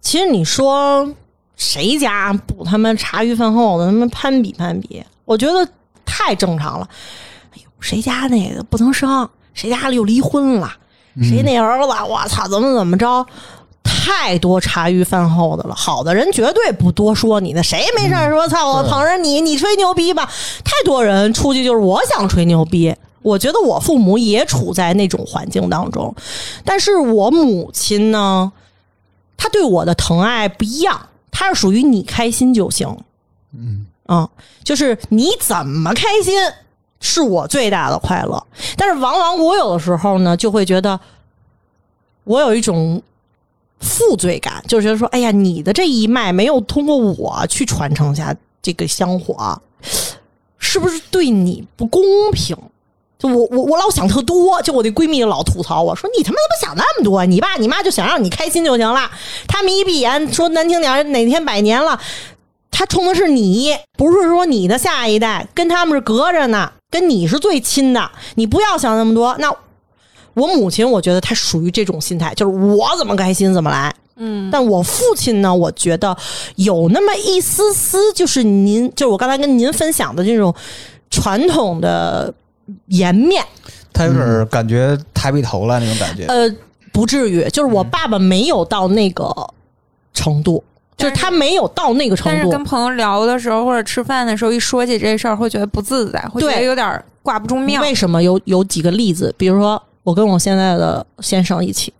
[0.00, 1.08] 其实你说
[1.56, 5.70] 谁家不他妈茶余饭后的他妈攀比攀比，我觉得
[6.04, 6.88] 太正常了。
[7.80, 10.70] 谁家那个不能生，谁家里又离婚了，
[11.22, 13.26] 谁那儿子我操怎么怎么着。
[13.82, 20.30] 太多茶余饭后的了，好的人绝对不多说你的，谁没事儿说操我捧着你，你吹牛逼吧？
[20.64, 22.94] 太多人出去就是我想吹牛逼。
[23.22, 26.14] 我觉得我父母也处在那种环境当中，
[26.64, 28.50] 但是我母亲呢，
[29.36, 32.88] 她对我的疼爱不一样，她是属于你开心就行，
[33.52, 34.26] 嗯嗯，
[34.64, 36.34] 就是你怎么开心
[37.00, 38.46] 是我最大的快乐。
[38.76, 40.98] 但是往往我有的时候呢，就会觉得
[42.24, 43.02] 我有一种
[43.80, 49.60] 负罪感，就觉得说，哎呀，你的这一脉没有通过我去传承下这个香火，
[50.58, 52.56] 是不是对你不公平？
[53.18, 57.24] 就我我我老想特多，就我那闺蜜老吐槽我说你他妈怎么想那么多？
[57.26, 59.10] 你爸你妈就想让你开心就行了。
[59.46, 62.00] 他们一闭眼说难听点，哪天百年了，
[62.70, 68.10] 他冲的是你，不是说你的下一代，跟他们是隔着呢，跟你是最亲的。
[68.34, 69.36] 你不要想那么多。
[69.38, 69.50] 那
[70.34, 73.94] 我母亲，我觉得她属于这种心态，就是我怎么开心怎么来。
[74.16, 76.14] 嗯，但我父亲呢，我觉得
[76.56, 80.54] 有那么一丝丝，就是您，就是我刚才跟您分享的这种
[81.10, 82.32] 传统的
[82.88, 83.42] 颜面，
[83.92, 86.26] 他有点感觉抬不起头来那种感觉。
[86.26, 86.54] 呃，
[86.92, 89.34] 不至于，就是我爸爸没有到那个
[90.12, 90.62] 程度，
[91.00, 92.64] 就是他没有到那个程度但是跟。
[92.64, 97.80] 朋友聊的时候或者吃饭的时候，一说起这事儿，会觉得不自在，会觉得有点挂不住面。
[97.80, 99.34] 为什么有有几个例子？
[99.36, 101.92] 比如说，我跟我现在的先生一起，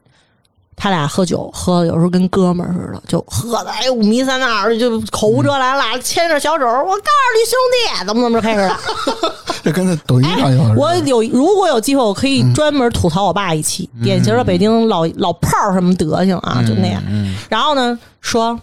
[0.76, 7.58] 他俩喝酒，喝的有时候跟哥们儿似的，就喝的哎五迷三道儿，就口无遮拦了，牵着小手，我告诉你兄
[7.98, 8.78] 弟，怎么怎么着开始了。
[9.62, 17.02] 这跟那抖音上有我有如果有机会，我可以专门吐槽我爸一期，典型的北京老老炮儿什么德行啊，就那样。
[17.08, 18.58] 嗯，然后呢，说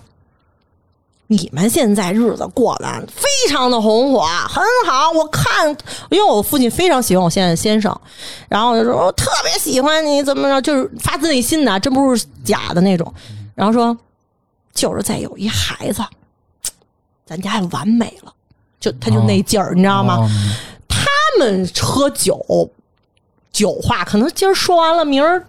[1.28, 5.11] 你们现在日子过得非常的红火，很好。
[5.11, 5.69] 我看，
[6.09, 7.95] 因为我父亲非常喜欢我现在的先生，
[8.47, 13.13] 然后就说我特别喜欢你，怎么着，就是发自内心的，真不是假的那种。
[13.55, 13.97] 然后说，
[14.73, 16.01] 就是再有一孩子，
[17.25, 18.34] 咱家就完美了。
[18.80, 20.17] 就他就那劲儿，你知道吗？
[20.17, 20.30] 哦
[20.89, 22.69] 他们喝酒，
[23.51, 25.45] 酒话可能今儿说完了，明儿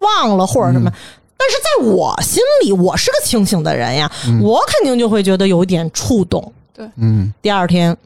[0.00, 0.92] 忘了或者什么。
[1.36, 4.10] 但是在我心里，我是个清醒的人呀，
[4.42, 6.52] 我肯定就会觉得有一点触动。
[6.74, 6.88] 对。
[6.96, 7.32] 嗯。
[7.42, 7.96] 第二天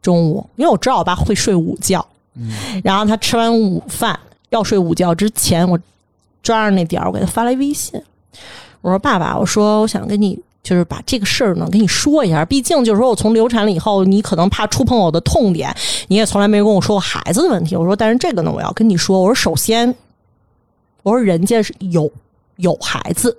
[0.00, 2.52] 中午，因为我知道我爸会睡午觉，嗯。
[2.84, 4.18] 然后他吃完午饭
[4.50, 5.78] 要睡午觉之前，我
[6.42, 8.00] 抓着那点儿，我给他发来微信，
[8.80, 15.74] 我说：“爸爸，我说我想跟你就是把这个事儿呢跟你说一下，毕竟就是说我从流产了以后，你可能怕触碰我的痛点，
[16.08, 17.76] 你也从来没跟我说过孩子的问题。
[17.76, 19.94] 我说，但是这个呢，我要跟你说，我说首先，
[21.02, 22.10] 我说人家是有
[22.56, 23.36] 有孩子。”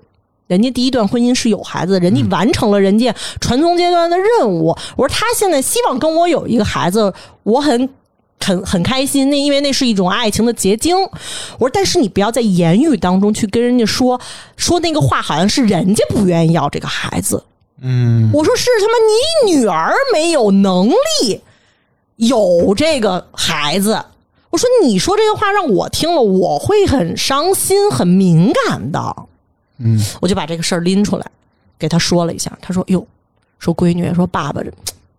[0.47, 4.75] 人家第一段婚姻是有孩子，人家完成了人家传宗接代的任务。
[4.97, 7.11] 我说他现在希望跟我有一个孩子，
[7.43, 7.89] 我很
[8.39, 10.95] 很很开心，那因为那是一种爱情的结晶。
[10.97, 14.19] 我说，但是你不要在言语当中去跟人家说
[14.57, 17.41] 说那个话，好像是人家不愿意要这个孩子。
[17.81, 18.93] 嗯，我说是他妈
[19.49, 21.41] 你女儿没有能力
[22.17, 24.03] 有这个孩子。
[24.53, 29.15] 我说你说这个话让我听了，我会很伤心、很敏感的。
[29.79, 31.25] 嗯我就把这个事儿拎出来
[31.79, 32.55] 给他说了一下。
[32.61, 33.03] 他说：“哟，
[33.57, 34.71] 说闺女，说爸爸这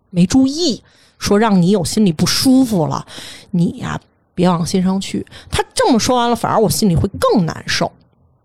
[0.09, 0.81] 没注意，
[1.19, 3.05] 说让你有心里不舒服了。
[3.51, 3.99] 你呀、
[4.33, 5.25] 别往心上去。
[5.51, 7.91] 他这么说完了，反而我心里会更难受，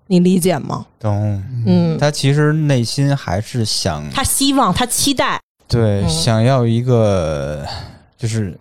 [0.08, 0.84] 你理解吗？
[0.98, 1.40] 懂。
[1.64, 7.64] 嗯，他其实内心还是想，他希望，他期待，对，嗯想要一个
[8.18, 8.58] 就是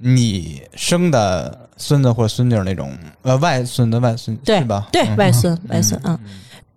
[0.00, 4.88] 你生的孙子或者孙女那种，呃，外孙的外孙对吧？
[4.90, 6.18] 对，嗯外孙，外孙，嗯。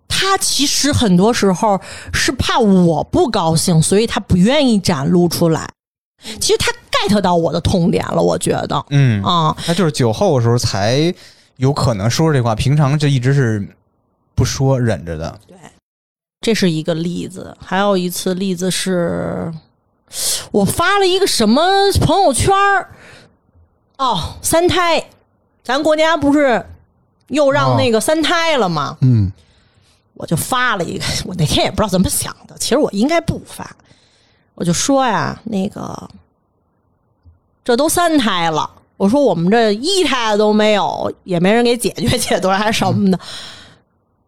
[0.06, 1.80] 他其实很多时候
[2.12, 5.68] 是怕我不高兴，所以他不愿意展露出来。
[6.40, 11.12] 其实他 get 到我的痛点了，我觉得嗯，啊，他就是酒后的时候才
[11.56, 13.66] 有可能说这话，平常就一直是
[14.34, 15.40] 不说忍着的。
[15.48, 15.56] 对
[16.40, 17.56] 这是一个例子。
[17.60, 19.52] 还有一次例子是，
[20.50, 21.62] 我发了一个什么
[22.00, 22.94] 朋友圈儿
[23.98, 25.04] 哦，三胎，
[25.62, 26.64] 咱国家不是
[27.28, 28.96] 又让那个三胎了吗？
[29.00, 29.32] 嗯
[30.16, 33.68] 我就发了一个，我那天也不知道怎么想的，其实我应该不发，
[34.54, 36.08] 我就说呀，那个
[37.64, 43.18] 这都三胎了，我说我们这一胎都没有，也没人给解决解决还是什么的。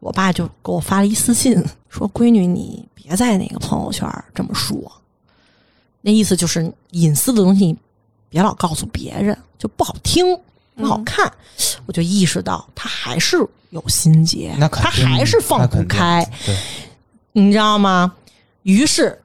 [0.00, 4.76] 我爸就给我发了一私信，说：“闺女，你别在那个朋友圈这么说，
[6.06, 7.76] 那意思就是隐私的东西，你
[8.28, 10.24] 别老告诉别人，就不好听，
[10.76, 11.28] 不好看。
[11.84, 13.36] 我就意识到他还是
[13.70, 16.24] 有心结，他还是放不开，，
[17.32, 18.14] 你知道吗？
[18.62, 19.20] 于是，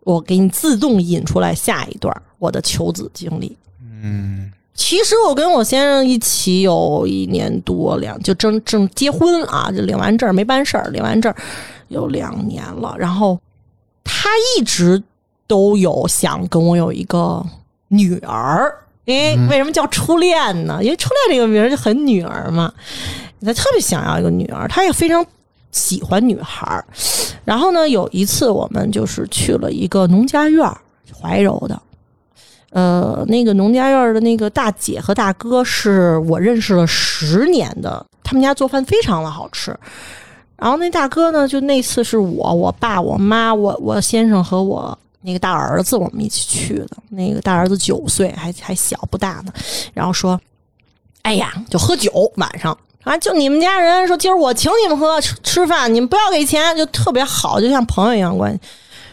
[0.00, 3.56] 我给你自动引出来下一段我的求子经历。
[4.02, 11.32] 嗯其实我跟我先生一起有一年多两，就正正结婚啊，就领完证没办事儿，领完证
[11.86, 12.96] 有两年了。
[12.98, 13.40] 然后
[14.02, 14.28] 他
[14.58, 15.00] 一直
[15.46, 17.44] 都有想跟我有一个
[17.88, 18.74] 女儿，
[19.04, 20.78] 因为为什么叫初恋呢？
[20.82, 22.72] 因为初恋这个名儿就很女儿嘛，
[23.42, 25.24] 他特别想要一个女儿，他也非常
[25.70, 26.84] 喜欢女孩儿。
[27.44, 30.78] 然后呢，有一次我们就是去了一个农家院儿，
[31.20, 31.80] 怀柔的。
[32.70, 39.76] 呃，那个农家院的那个大姐和大哥是我认识了十年的，他们家做饭非常的好吃。
[40.56, 46.90] 然后那大哥呢，就那次是我、我爸、我妈、我我先生和我那个大儿子，我们一起去的。
[47.08, 49.52] 那个大儿子九岁，还还小不大呢。
[49.94, 50.38] 然后说，
[51.22, 58.60] 哎呀，就喝酒晚上啊，就你们家人说今儿我请你们喝吃吃饭，你们不要给钱，就特别好，就像朋友一样关系。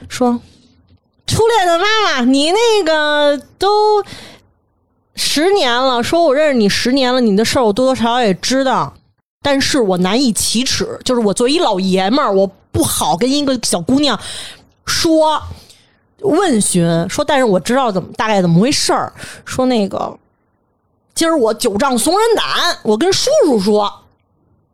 [0.10, 0.38] 说
[1.28, 4.04] 初恋的妈妈，你那个都
[5.16, 8.94] 十年了，说我认识你十年了，你的事儿我多多少少也知道，
[9.42, 14.20] 但是我难以启齿，就是我作为一老爷们儿，我不好跟一个小姑娘
[14.86, 15.42] 说
[16.22, 19.12] 问询，说但是我知道怎么大概怎么回事儿，
[19.46, 20.18] 说那个
[21.14, 22.46] 今儿我九丈怂人胆，
[22.84, 23.92] 我跟叔叔说，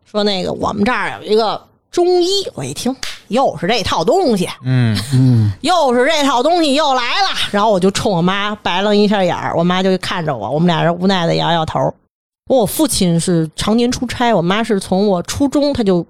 [0.06, 2.95] 说那个我们这儿有一个中医，我一听
[3.30, 4.98] 又是这套东西，嗯。
[5.14, 5.52] 嗯。
[5.62, 11.93] 又是这套东西又来了，然后我就冲我妈白了一下眼儿，我妈就看着我，我们俩人无奈的摇摇头。
[12.50, 16.06] 我父亲是常年出差，我妈是从我初中她就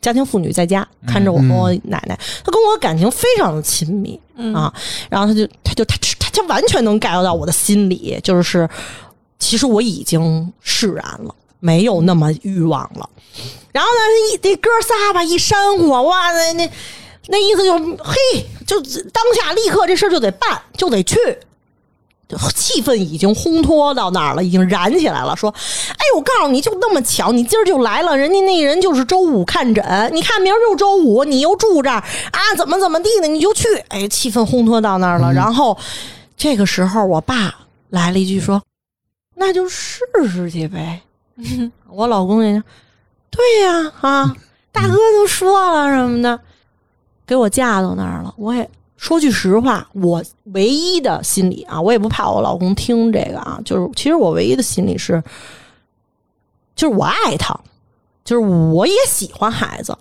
[0.00, 4.18] 家庭妇女在家看着我和我奶奶，她跟我感情非常的亲密
[4.54, 4.72] 啊，
[5.10, 8.68] 然后她就她就她她她完全能 get 到我的心理，就是
[9.38, 13.10] 其实我已经释然了，没有那么欲望了。
[13.72, 16.70] 然后呢，一那哥仨吧一煽火，哇，那那
[17.28, 18.14] 那意思就是嘿，
[18.66, 18.80] 就
[19.10, 21.16] 当下立刻这事儿就得办，就得去。
[22.28, 25.34] 就气氛已经烘托到那儿了，已经燃起来了。
[25.34, 33.66] 说，哎，我告诉你，就那么巧，你今儿就来了，人家那人就是周五看诊，你看明儿就周五，你又住这儿啊，怎么怎么地的，你就去。
[33.88, 35.32] 哎，气氛烘托到那儿了。
[35.32, 35.76] 然后
[36.36, 37.54] 这个时候，我爸
[37.88, 38.62] 来了一句说
[39.34, 40.00] ：“那就试
[40.30, 41.00] 试去呗。”
[41.88, 42.62] 我老公也说
[43.30, 44.36] ：“对呀，啊，
[44.70, 46.38] 大哥都说了什么的，
[47.26, 48.34] 给我架到那儿了。
[48.36, 48.68] 我也
[48.98, 50.22] 说句实话，我
[50.52, 55.22] 唯一的心理啊，我也不怕我老公听这个啊，就是其实我唯一的心理是，
[56.74, 57.58] 就是我爱他，
[58.24, 59.96] 就是我也喜欢孩子，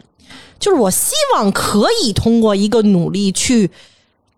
[0.58, 3.70] 就是我希望可以通过一个努力去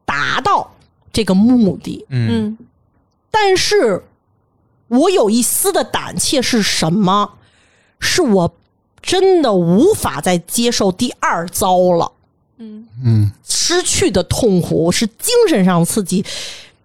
[0.04, 0.76] 达到
[1.14, 2.06] 这个目的。
[2.10, 2.58] 嗯嗯
[3.32, 4.04] 但是
[4.90, 7.32] 我有一丝的胆怯是什么？
[8.02, 8.54] 是我
[9.02, 12.12] 真的无法再接受第二遭了。
[12.60, 16.24] 嗯嗯失去的痛苦是精神上刺激，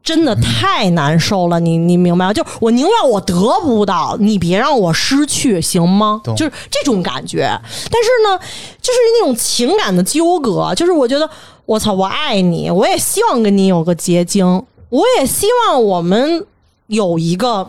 [0.02, 1.58] 真的太难受了。
[1.58, 2.32] 你你明白吗？
[2.32, 6.20] 就我宁愿我得不到，你别让我失去，行吗？
[6.36, 7.48] 就是这种感觉。
[7.90, 8.38] 但是呢，
[8.80, 11.28] 就是那种情感的纠葛，就是我觉得
[11.66, 14.46] 我操，我爱你，我也希望跟你有个结晶，
[14.90, 16.46] 我也希望我们
[16.86, 17.68] 有一个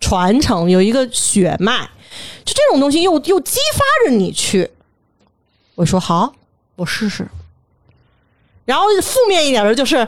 [0.00, 1.88] 传承，有一个血脉，
[2.44, 4.70] 就这种东西又又激发着你去。
[5.76, 6.34] 我说好，
[6.76, 7.26] 我试试。
[8.64, 10.06] 然后负面一点的就是，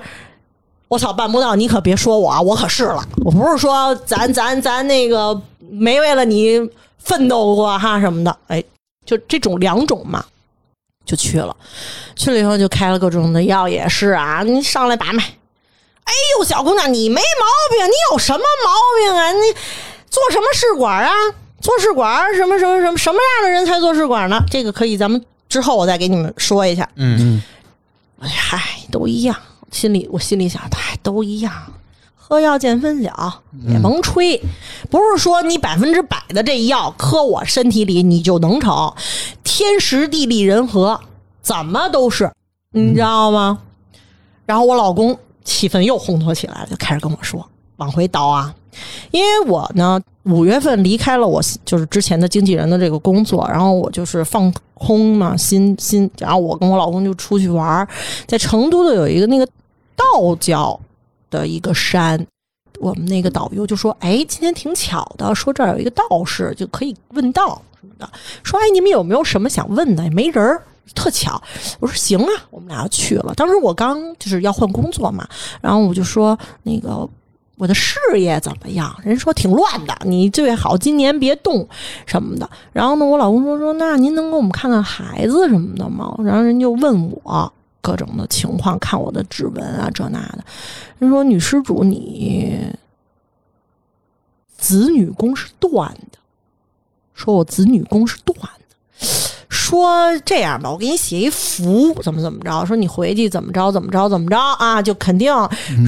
[0.89, 3.05] 我操，办不到，你可别说我，我可是了。
[3.25, 6.61] 我不是说咱咱咱那个没为了你
[6.99, 8.63] 奋斗过哈什么的，哎，
[9.05, 10.25] 就这种两种嘛，
[11.05, 11.57] 就去了。
[12.15, 15.23] 去了以后就开了各种的药，也是啊，你上来把脉。
[16.05, 19.33] 哎呦，小姑娘，你没毛病，你有什么毛病啊？
[19.33, 19.41] 你
[20.09, 21.13] 做什么试管啊？
[21.61, 24.39] 做试管什么什么什么什么样的人才做试管呢？
[24.51, 25.25] 这个可以，咱们
[25.55, 26.89] 之后我再给你们说一下。
[26.97, 27.41] 嗯
[28.19, 29.37] 哎，嗨，都一样。
[29.71, 31.53] 心里我心里想，嗨，都一样。
[32.17, 33.33] 喝药见分晓，
[33.69, 34.37] 也甭吹，
[34.91, 38.93] 不是说你百分之百的这药磕我身体里你就能成，
[39.45, 41.01] 天时地利人和，
[41.41, 42.33] 怎么都是，
[42.73, 43.61] 你知道吗？
[44.47, 47.49] 然后我老公气氛又烘托起来了，就开始跟我说
[47.85, 48.55] 往回倒啊，
[49.11, 57.87] 因为我呢五月份离开了我就是之前的经纪人的这个工作，然后我就是放空嘛，心心，然后我跟我老公就出去玩，
[58.27, 59.47] 在成都的有一个那个
[59.95, 60.81] 道教
[61.31, 62.27] 的一个山。
[62.81, 68.11] 我们那个导游就说：“哎，今天挺巧的，说这儿有一个道士，就可以问道什么的。
[68.43, 70.03] 说哎，你们有没有什么想问的？
[70.03, 70.61] 也没人儿，
[70.93, 71.41] 特巧。
[71.79, 73.33] 我说行啊，我们俩就去了。
[73.37, 75.27] 当时我刚就是要换工作嘛，
[75.61, 77.09] 然后我就说那个
[77.57, 78.95] 我的事业怎么样？
[79.05, 81.69] 人说挺乱的，你最好今年别动
[82.05, 82.51] 什么的。
[82.73, 86.15] 然后呢，我老公说说那您能给我们看看孩子什么的吗？
[86.19, 90.45] 然后人就问我各种的情况，看我的指纹啊这那的。
[90.99, 92.59] 人说女施主你
[94.57, 96.19] 子女宫是断的，
[97.15, 98.64] 说我子女宫是断的。
[99.75, 102.65] 说这样吧，我给你写一符，怎么怎么着？
[102.65, 104.81] 说你回去怎么着怎么着怎么着啊？
[104.81, 105.35] 就肯定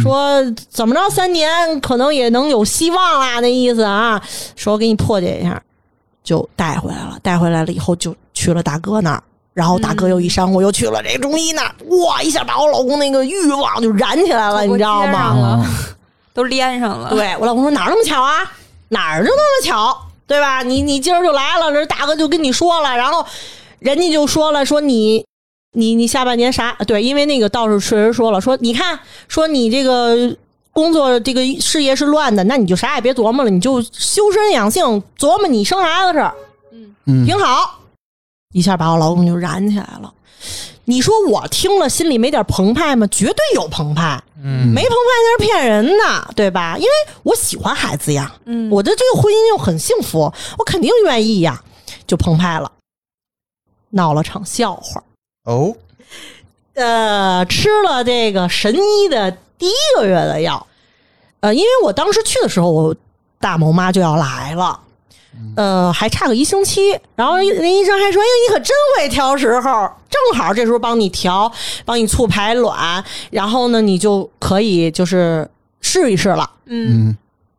[0.03, 4.21] 说怎么着三年可能也能有希望啦，那意思啊。
[4.57, 5.63] 说我给你破解一下，
[6.25, 7.17] 就带回来了。
[7.23, 9.23] 带回来了以后就去了大哥那儿，
[9.55, 11.73] 然后大哥又一伤，我又去了这个中医那儿，
[12.05, 15.65] 哇，一下把我老公那个欲望就燃起来了，你知道吗？
[16.35, 17.11] 都连上了。
[17.11, 18.43] 对我老公说哪儿那么巧啊？
[18.89, 20.63] 哪儿就那么巧，对吧？
[20.63, 23.25] 你你今儿就来了，这大哥就跟你说了，然后
[23.79, 25.25] 人家就说了，说你
[25.73, 26.77] 你你下半年啥？
[26.87, 28.99] 对，因为那个道士确实说了，说你看，
[29.29, 30.37] 说你这个
[30.73, 36.35] 工作这个事业是乱的，那你就啥也别琢磨了，你就修身养性，琢磨你生孩子的事儿，
[37.07, 37.81] 嗯挺好。
[38.55, 40.13] 一下把我老公就燃起来了。
[40.89, 43.07] 你说我听了心里没点澎湃吗？
[43.09, 46.77] 绝对有澎湃，嗯没澎湃那是骗人的，对吧？
[46.79, 46.91] 因为
[47.25, 51.61] 我喜欢孩子呀，嗯我的这个婚姻又很幸福，我肯定愿意呀，
[52.07, 52.71] 就澎湃了，
[53.97, 55.03] 闹了场笑话。
[55.45, 55.75] 哦，
[56.75, 60.65] 呃，吃了这个神医的第一个月的药，
[61.41, 62.95] 呃，因为我当时去的时候，我
[63.41, 64.81] 大某妈就要来了。
[65.55, 69.71] 呃，还差个一星期，然后那医生还说：“哎，你可真会挑时候，
[70.09, 71.53] 正好这时候帮你调，
[71.85, 75.47] 帮你促排卵，然后呢，你就可以就是
[75.83, 77.17] 试一试了。”嗯嗯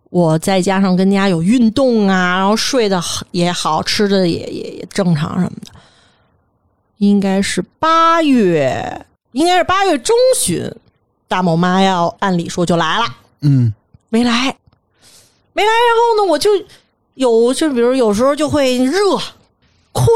[0.09, 5.71] 我再加上跟家有运动啊，然后睡得好也好，吃的也也也正常什么的，
[6.97, 10.71] 应该是八月，应该是八月中旬，
[11.27, 13.05] 大某妈要按理说就来了，
[13.41, 13.73] 嗯
[14.09, 14.31] 没来，
[15.53, 16.49] 没来，然后呢，我就
[17.15, 18.93] 有就比如有时候就会热、
[19.91, 20.09] 困，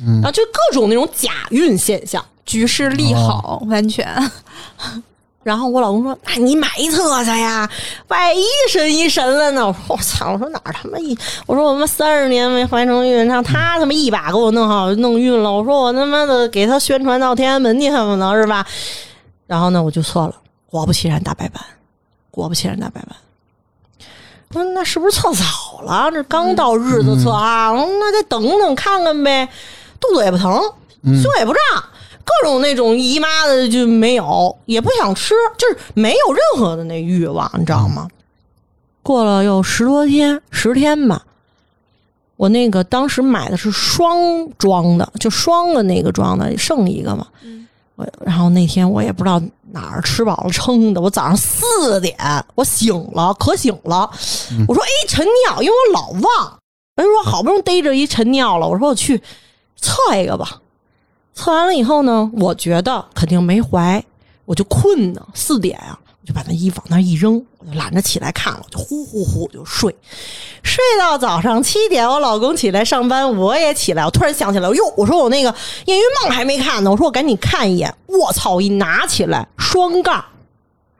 [0.00, 2.24] 嗯然后就各种那种假孕现象。
[2.44, 4.06] 局势利好，完全。
[5.46, 7.70] 然后我老公说：“那你买一册去呀，
[8.08, 10.32] 万一神一神了呢？”我说：“我操！
[10.32, 11.16] 我说哪儿他妈一？
[11.46, 15.52] 我说我他妈三十年没怀成孕，让他他妈一把给我弄好弄孕了。
[15.52, 18.66] 我说我他妈的给他宣传到天安门去，恨不能是吧？”
[19.46, 20.34] 然后呢，我就测了，
[20.68, 21.62] 果不其然大白板，
[22.32, 23.14] 果不其然大白板。
[24.48, 26.10] 我说那是不是测早了？
[26.10, 29.48] 这刚到日子测啊，我说那再等等看看呗。
[30.00, 30.60] 肚子也不疼，
[31.04, 31.84] 嗯胸也不胀，
[32.26, 38.08] 各种那种姨妈的就没有，也不想吃，就是没有任何的那欲望，你知道吗？
[39.02, 41.22] 过了有十多天，十天吧。
[42.36, 44.18] 我那个当时买的是双
[44.58, 47.26] 装的，就双的那个装的，剩一个嘛。
[47.94, 49.40] 我然后那天我也不知道
[49.70, 52.14] 哪儿吃饱了撑的，我早上四点
[52.56, 54.10] 我醒了，可醒了。
[54.66, 56.58] 我说哎晨尿，因为我老忘。
[56.96, 59.22] 人说好不容易逮着一晨尿了，我说我去
[59.76, 60.60] 测一个吧。
[61.36, 64.02] 测完了以后呢，我觉得肯定没怀，
[64.46, 69.94] 我就困呢，四点啊，我就把那衣服往那一扔，我就懒得起来看了，我就呼呼呼就睡，
[70.62, 75.54] 睡到早上七点，我老公起来上班，我也起来，我突然想起来，哟，我说我那个
[75.84, 80.24] 验孕梦还没看呢，我说我赶紧看一眼，我操，一拿起来双杠，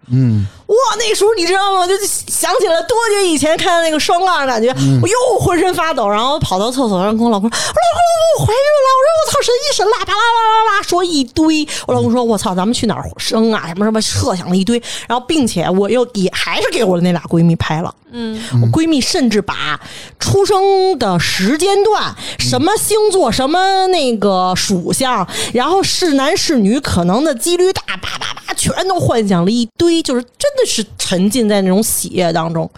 [0.08, 0.46] 嗯。
[0.66, 1.86] 哇，那时候你知道吗？
[1.86, 4.68] 就想起了多久以前看的那个双杠的感觉，
[5.00, 13.68] 我又浑身发抖，然后跑到厕所上跟我老公说：“我老公，我怀孕了！”我说：“我操，神医神啦，巴拉巴拉拉说一堆。”我老公说：“我操，咱们去哪儿生啊？
[13.68, 17.94] 什么什么，设想了一堆。”然后，并且我又也还是给我的那俩闺蜜拍了。
[18.10, 19.78] 嗯，我闺蜜甚至把
[20.18, 32.70] 出生的时间段、什么星座、什么那个属相，然后是男是女，可能的几率大，叭叭叭，全都幻想了一堆，就是真的是沉浸在那种喜悦当中。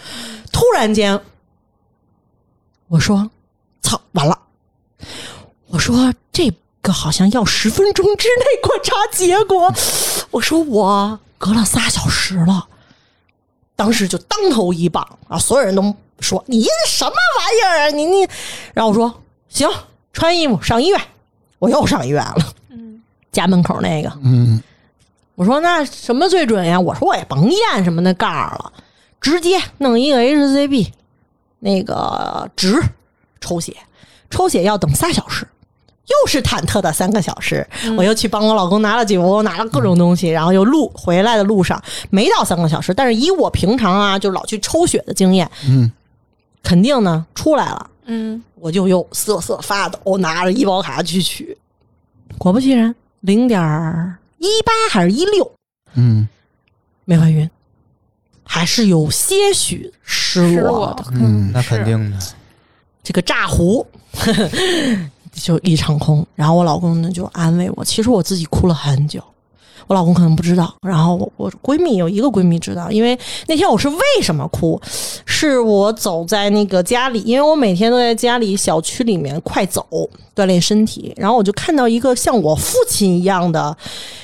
[0.52, 1.20] 突然间，
[2.88, 3.30] 我说
[3.82, 4.38] ：“操，完了！”
[5.68, 6.52] 我说：“这
[6.82, 9.72] 个好像要十分钟之内观察结果。”
[10.32, 12.66] 我说：“我隔了仨小时了。”
[13.76, 15.38] 当时就当头一棒啊！
[15.38, 17.90] 所有人都说你什么玩意儿啊！
[17.90, 18.28] 你你，
[18.74, 19.68] 然后我说行，
[20.12, 21.00] 穿衣服上医院。
[21.60, 23.00] 我又上医院了，嗯，
[23.30, 24.12] 家门口那个。
[24.24, 24.60] 嗯
[25.38, 26.80] 我说那什么最准呀？
[26.80, 28.72] 我说我也甭验什么那杠儿了，
[29.20, 30.88] 直接弄一个 HCB，
[31.60, 32.82] 那个值
[33.40, 33.76] 抽血，
[34.30, 35.46] 抽血要等仨小时。
[36.08, 37.64] 又是忐忑的三个小时，
[37.96, 45.92] 我又去帮我老公拿了酒，我拿了各种东西，然后又路回来的路上没到三个小时，但是以我平常啊就老去抽血的经验，嗯，
[46.64, 51.56] 肯定呢出来了，嗯，我就又瑟瑟发抖，拿着医保卡去取，
[52.38, 53.60] 果不其然，零点
[54.38, 55.52] 一八还是一六，
[55.94, 56.28] 嗯
[57.04, 57.48] 没怀孕，
[58.42, 61.04] 还是有些许失失落落的。
[61.12, 62.18] 嗯那肯定的。
[63.02, 63.86] 这个炸糊
[65.32, 66.26] 就一场空。
[66.34, 69.22] 然后我老公呢就安慰我，其实我自己哭了很久。
[69.88, 74.80] 我老公可能不知道，然后我我闺蜜有一个闺蜜知道，因为那天我是为什么哭，
[75.26, 79.84] 是我走在那个家里，因为我每天都在家里小区里面快走
[80.36, 83.76] 锻炼身体，然后我就看到一个像我父亲一样的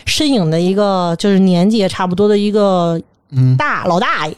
[0.07, 3.01] 身影的一个，就是年纪也差不多的一个
[3.31, 3.57] 嗯。
[3.57, 4.37] 大老大爷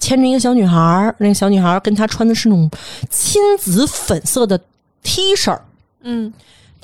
[0.00, 2.68] 牵着一个小女孩儿，那个小女孩儿跟她穿的是那种
[3.08, 4.58] 亲子粉色的
[5.02, 5.62] T 恤儿，
[6.02, 6.32] 嗯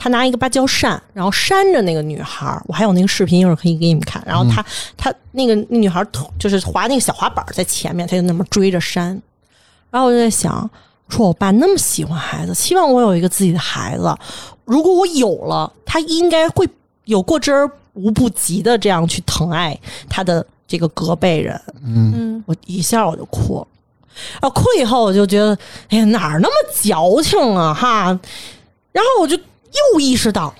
[0.02, 2.62] 他拿一个芭蕉扇，然后扇着那个女孩儿。
[2.66, 4.22] 我还有那个视频，一会儿可以给你们看。
[4.26, 4.64] 然后他、
[4.96, 6.08] 他那个那女孩儿
[6.38, 9.08] 就是滑那个小滑板在前面，他就那么追着扇。
[9.90, 10.68] 然后我就在想，
[11.10, 14.16] 说我爸那么喜欢孩子，希望我有一个自己的孩子。
[14.64, 16.66] 如果我有了，他应该会
[17.04, 19.78] 有过之而无不及的这样去疼爱
[20.08, 21.60] 他的这个隔辈人。
[21.84, 23.66] 嗯嗯我一下我就哭了，
[24.40, 25.58] 啊，哭以后我就觉得，
[25.90, 28.18] 哎呀，哪儿那么矫情啊，哈！
[28.92, 29.38] 然后我就
[29.72, 30.54] 又意识到，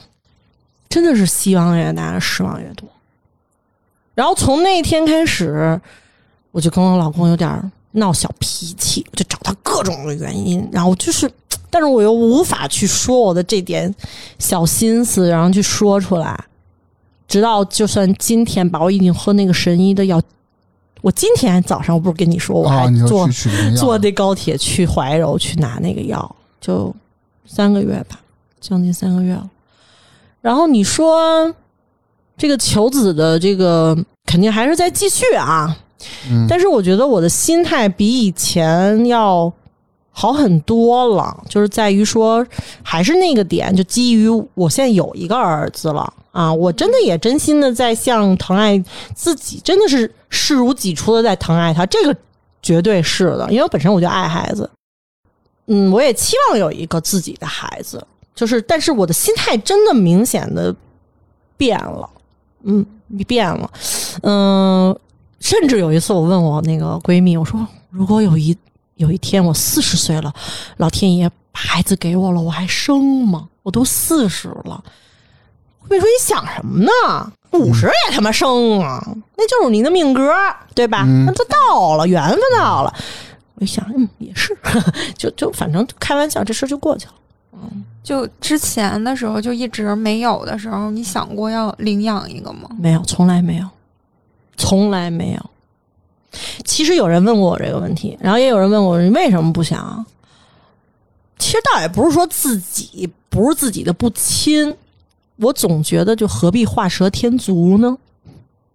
[0.89, 2.89] 真的是希望越大，失望越多。
[4.15, 5.81] 然后从那天开始，
[6.51, 11.31] 我就跟我老公有点闹小脾气，我就找他各种的原因，然后就是，
[11.70, 13.93] 但是我又无法去说我的这点
[14.39, 16.39] 小心思，然后去说出来。
[17.27, 20.20] 直到就算今天吧，我已经喝那个神医的药，
[21.01, 23.28] 我今天早上我不是跟你说，我还坐、
[23.77, 26.93] 坐那高铁去怀柔去拿那个药，就
[27.47, 28.20] 三个月吧，
[28.61, 29.49] 将近三个月了。
[30.41, 31.55] 然后你说
[32.37, 33.97] 这个求子的这个
[34.27, 35.77] 肯定还是在继续啊，
[36.31, 36.47] 嗯。
[36.49, 39.53] 但是我觉得我的心态比以前要
[40.11, 42.47] 好很多了，就是在于说
[42.82, 46.12] 还是那个点，就基于我现在有一个儿子了。
[46.32, 48.81] 啊，我真的也真心的在像疼爱
[49.16, 52.16] 自己，真的是视如己出的在疼爱他，这个
[52.62, 54.70] 绝对是的，因为我本身我就爱孩子，
[55.66, 60.74] 嗯，我也期望有一个自己的孩子，就是但是我的心态真的明显的
[61.57, 62.09] 变了，
[62.62, 62.85] 嗯，
[63.27, 63.70] 变了，
[64.23, 64.98] 嗯、
[65.40, 68.57] 甚至有一次我问我那个闺蜜，我说如果有一
[68.97, 70.32] 有一天我四十岁了，
[70.78, 73.48] 老天爷把孩子给我了，我还生吗？
[73.62, 74.82] 我都四十了。
[75.89, 77.32] 闺蜜说：“你想什么呢？
[77.52, 79.05] 五十也他妈生啊，
[79.36, 80.32] 那就是你的命格，
[80.74, 81.05] 对吧？
[81.05, 82.94] 嗯那都到了，缘分到了。”
[83.57, 84.57] 我一想，嗯，也是，
[85.19, 87.15] 就就反正开玩笑，这事就过去了。
[88.02, 92.68] 就之前的时候就一直没有的时候，你想过要领养一个吗？
[92.78, 93.68] 没有，从来没有，
[94.56, 95.51] 从来没有。
[96.64, 100.05] 其实有人问过我这个问题，然后也有人问我你为什么不想？
[101.39, 104.74] 其实倒也不是说自己不是自己的不亲，
[105.36, 107.97] 我总觉得就何必画蛇添足呢？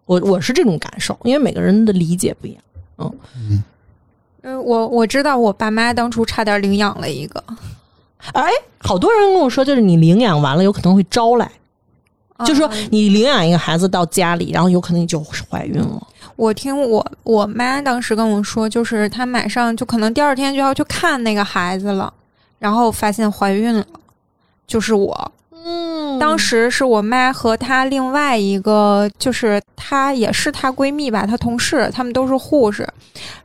[0.05, 2.63] 我我是这种感受，因为每个人的理解不一样。
[2.97, 3.63] 嗯
[4.43, 7.43] 嗯，我我知道我爸妈当初差点领养了一个，
[8.33, 11.49] 哎，好多人跟我说，就是你领养完了有可能会招来，
[12.39, 16.07] 就是说嗯你领养一个孩子到家里，然后有可能你就怀孕了。
[16.35, 22.13] 我听我我妈当时跟我说，就是她马上就可能第二天就要去看那个孩子了，
[22.59, 23.85] 然后发现怀孕了，
[24.67, 25.31] 就是我。
[25.67, 32.87] 嗯，当时是我妈和她另外一个，就是她也是她闺蜜吧，她同事，她们都是护士。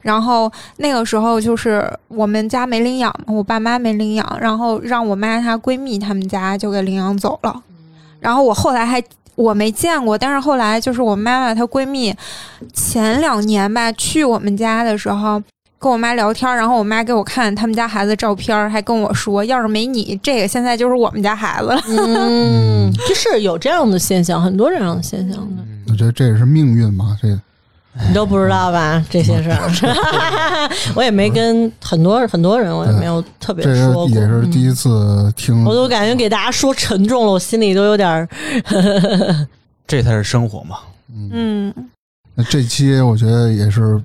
[0.03, 7.63] 然后那个时候就是我们家没领养，我爸妈没领养，然后让我妈她闺蜜他们家就给领养走了。
[8.21, 9.03] 然后我后来还
[9.35, 12.15] 我没见过，但是后来就是我妈妈她闺蜜
[12.75, 15.43] 前两年吧去我们家的时候。
[15.81, 21.81] 跟我妈聊天，然后我妈给我看他们家孩子照片，还跟我说，要是没你，这个现在就是我们家孩子了。
[21.89, 27.28] 嗯，就是有这样的现象，很多这样的现象的，我觉得这也是命运嘛，这
[28.07, 29.02] 你都不知道吧？
[29.09, 29.70] 这些事儿，
[30.94, 34.09] 我也没跟很多很多人，我也没有特别这说过。
[34.09, 35.65] 这也是第一嗯次听。
[35.65, 38.28] 我都感觉给大家说沉重了，我心里都有点儿。
[39.89, 40.77] 这才是生活嘛。
[41.32, 41.73] 嗯，
[42.35, 44.01] 那这期我觉得也是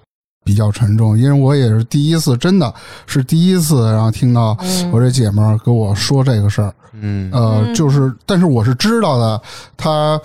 [0.45, 2.73] 比较沉重，因为我也是第一次，真的
[3.07, 6.73] 是第一次，然后听到嗯我这姐们儿跟我说这个事儿。
[7.01, 9.41] 嗯呃，嗯就是，但是我是知道的，
[9.75, 10.17] 她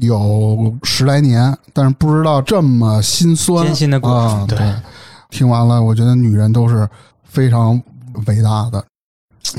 [0.00, 4.44] 有十来年，但是不知道这么心酸艰辛的故事啊。
[4.48, 4.74] 对对，
[5.30, 6.88] 听完了，我觉得女人都是
[7.22, 7.80] 非常
[8.26, 8.84] 伟大的，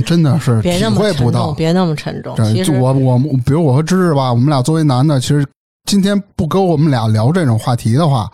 [0.05, 1.53] 真的是体会不到。
[1.53, 2.35] 别那么沉重。
[2.35, 5.47] 这其实就我我比如我和芝芝吧，我们俩作为男的，其实
[5.85, 8.29] 今天不跟我们俩聊这种话题的话，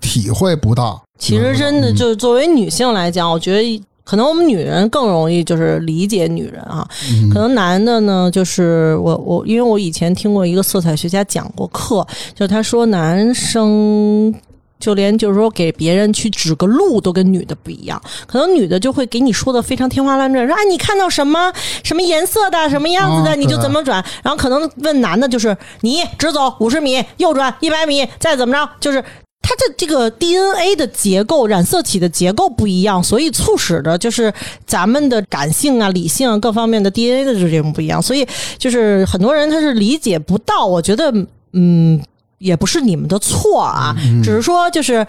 [0.00, 1.02] 体会不到。
[1.18, 6.88] 其实真的嗯就是作为女性来讲，我觉得可能我们女人更容易就是理解女人啊。
[7.10, 7.28] 嗯。
[7.30, 14.34] 可能男的呢，就是我我因为我以前听过一个色彩学家讲过课，就他说男生。
[14.80, 21.52] 就连就是说给别人去指个路都跟女的不一样，可能女的就会给你说的非常天花乱坠，说啊你看到什么？
[21.84, 22.70] 什么颜色的？
[22.70, 29.04] 什么样子的、哦你就怎么转，然后可能问男的就是你直走五十米，右转一百米，再怎么着，就是
[29.42, 34.32] 它的这个 DNA 的结构、染色体的结构不一样，所以促使的就是
[34.66, 38.26] 咱们的感性啊、理性啊各方面的 DNA 的这种不一样，所以
[38.58, 40.66] 就是很多人他是理解不到。
[40.66, 41.12] 我觉得，
[41.52, 42.00] 嗯，
[42.38, 45.06] 也不是你们的错啊，只是说就是。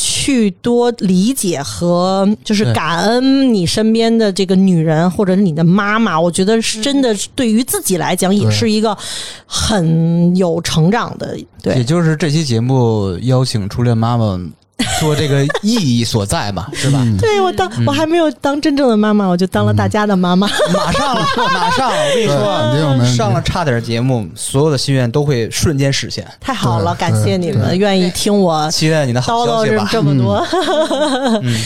[0.00, 8.96] 去多理解和就是感恩你身边的这个女人或者你的妈妈，我觉得是真的对于自己来讲也是一个
[9.44, 11.36] 很有成长的。
[11.60, 14.40] 对也，就是这期节目邀请初恋妈妈
[15.00, 17.04] 说这个意义所在嘛， 是吧？
[17.20, 20.48] 对我当、我还没有当真正的妈妈，我就当了大家的妈妈。
[20.72, 21.90] 马上了， 马上！
[21.90, 26.26] 我跟你说，上了差点节目，所有的心愿都会瞬间实现。
[26.40, 29.88] 太好了，感谢你们愿意听我期待你的好叨叨这消息吧。
[29.90, 30.46] 这么多。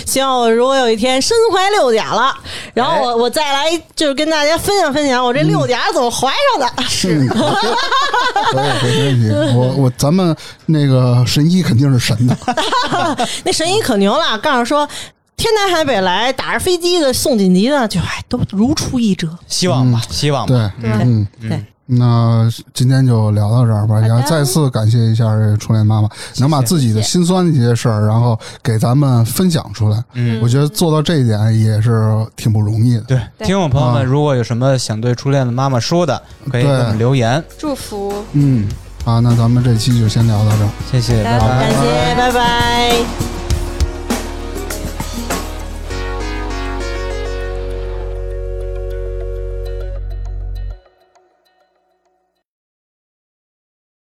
[0.07, 2.35] 希望我如果有一天身怀六甲了，
[2.75, 6.83] 然后我我再来就是跟大家分享分享我这六甲怎么怀上的。
[6.89, 9.55] 是，可以没问题。
[9.55, 10.35] 我我咱们
[10.73, 12.37] 那个神医肯定是神的，
[13.45, 14.89] 那神医可牛了，告诉说。
[15.35, 19.37] 天南海北来打着飞机的送紧急的，就哎都如出一辙。
[19.49, 21.27] 希望吧，希望对吧。，嗯。
[21.41, 26.09] 对，那今天就聊到这儿吧，也要再次感谢一下这初恋妈妈，
[26.39, 30.01] 能把自己的心酸的一些事儿，然后给咱们分享出来。
[30.13, 33.01] 嗯我觉得做到这一点也是挺不容易的。
[33.01, 36.23] 对，听众朋友啊们，如果有什么想对初恋的妈妈说的，
[36.53, 37.43] 可以给我们留言。
[37.59, 38.15] 祝福。
[38.33, 38.69] 嗯，
[39.05, 40.71] 好，那咱们这期就先聊到这儿。
[40.91, 43.42] 谢谢，拜拜拜感谢，拜拜。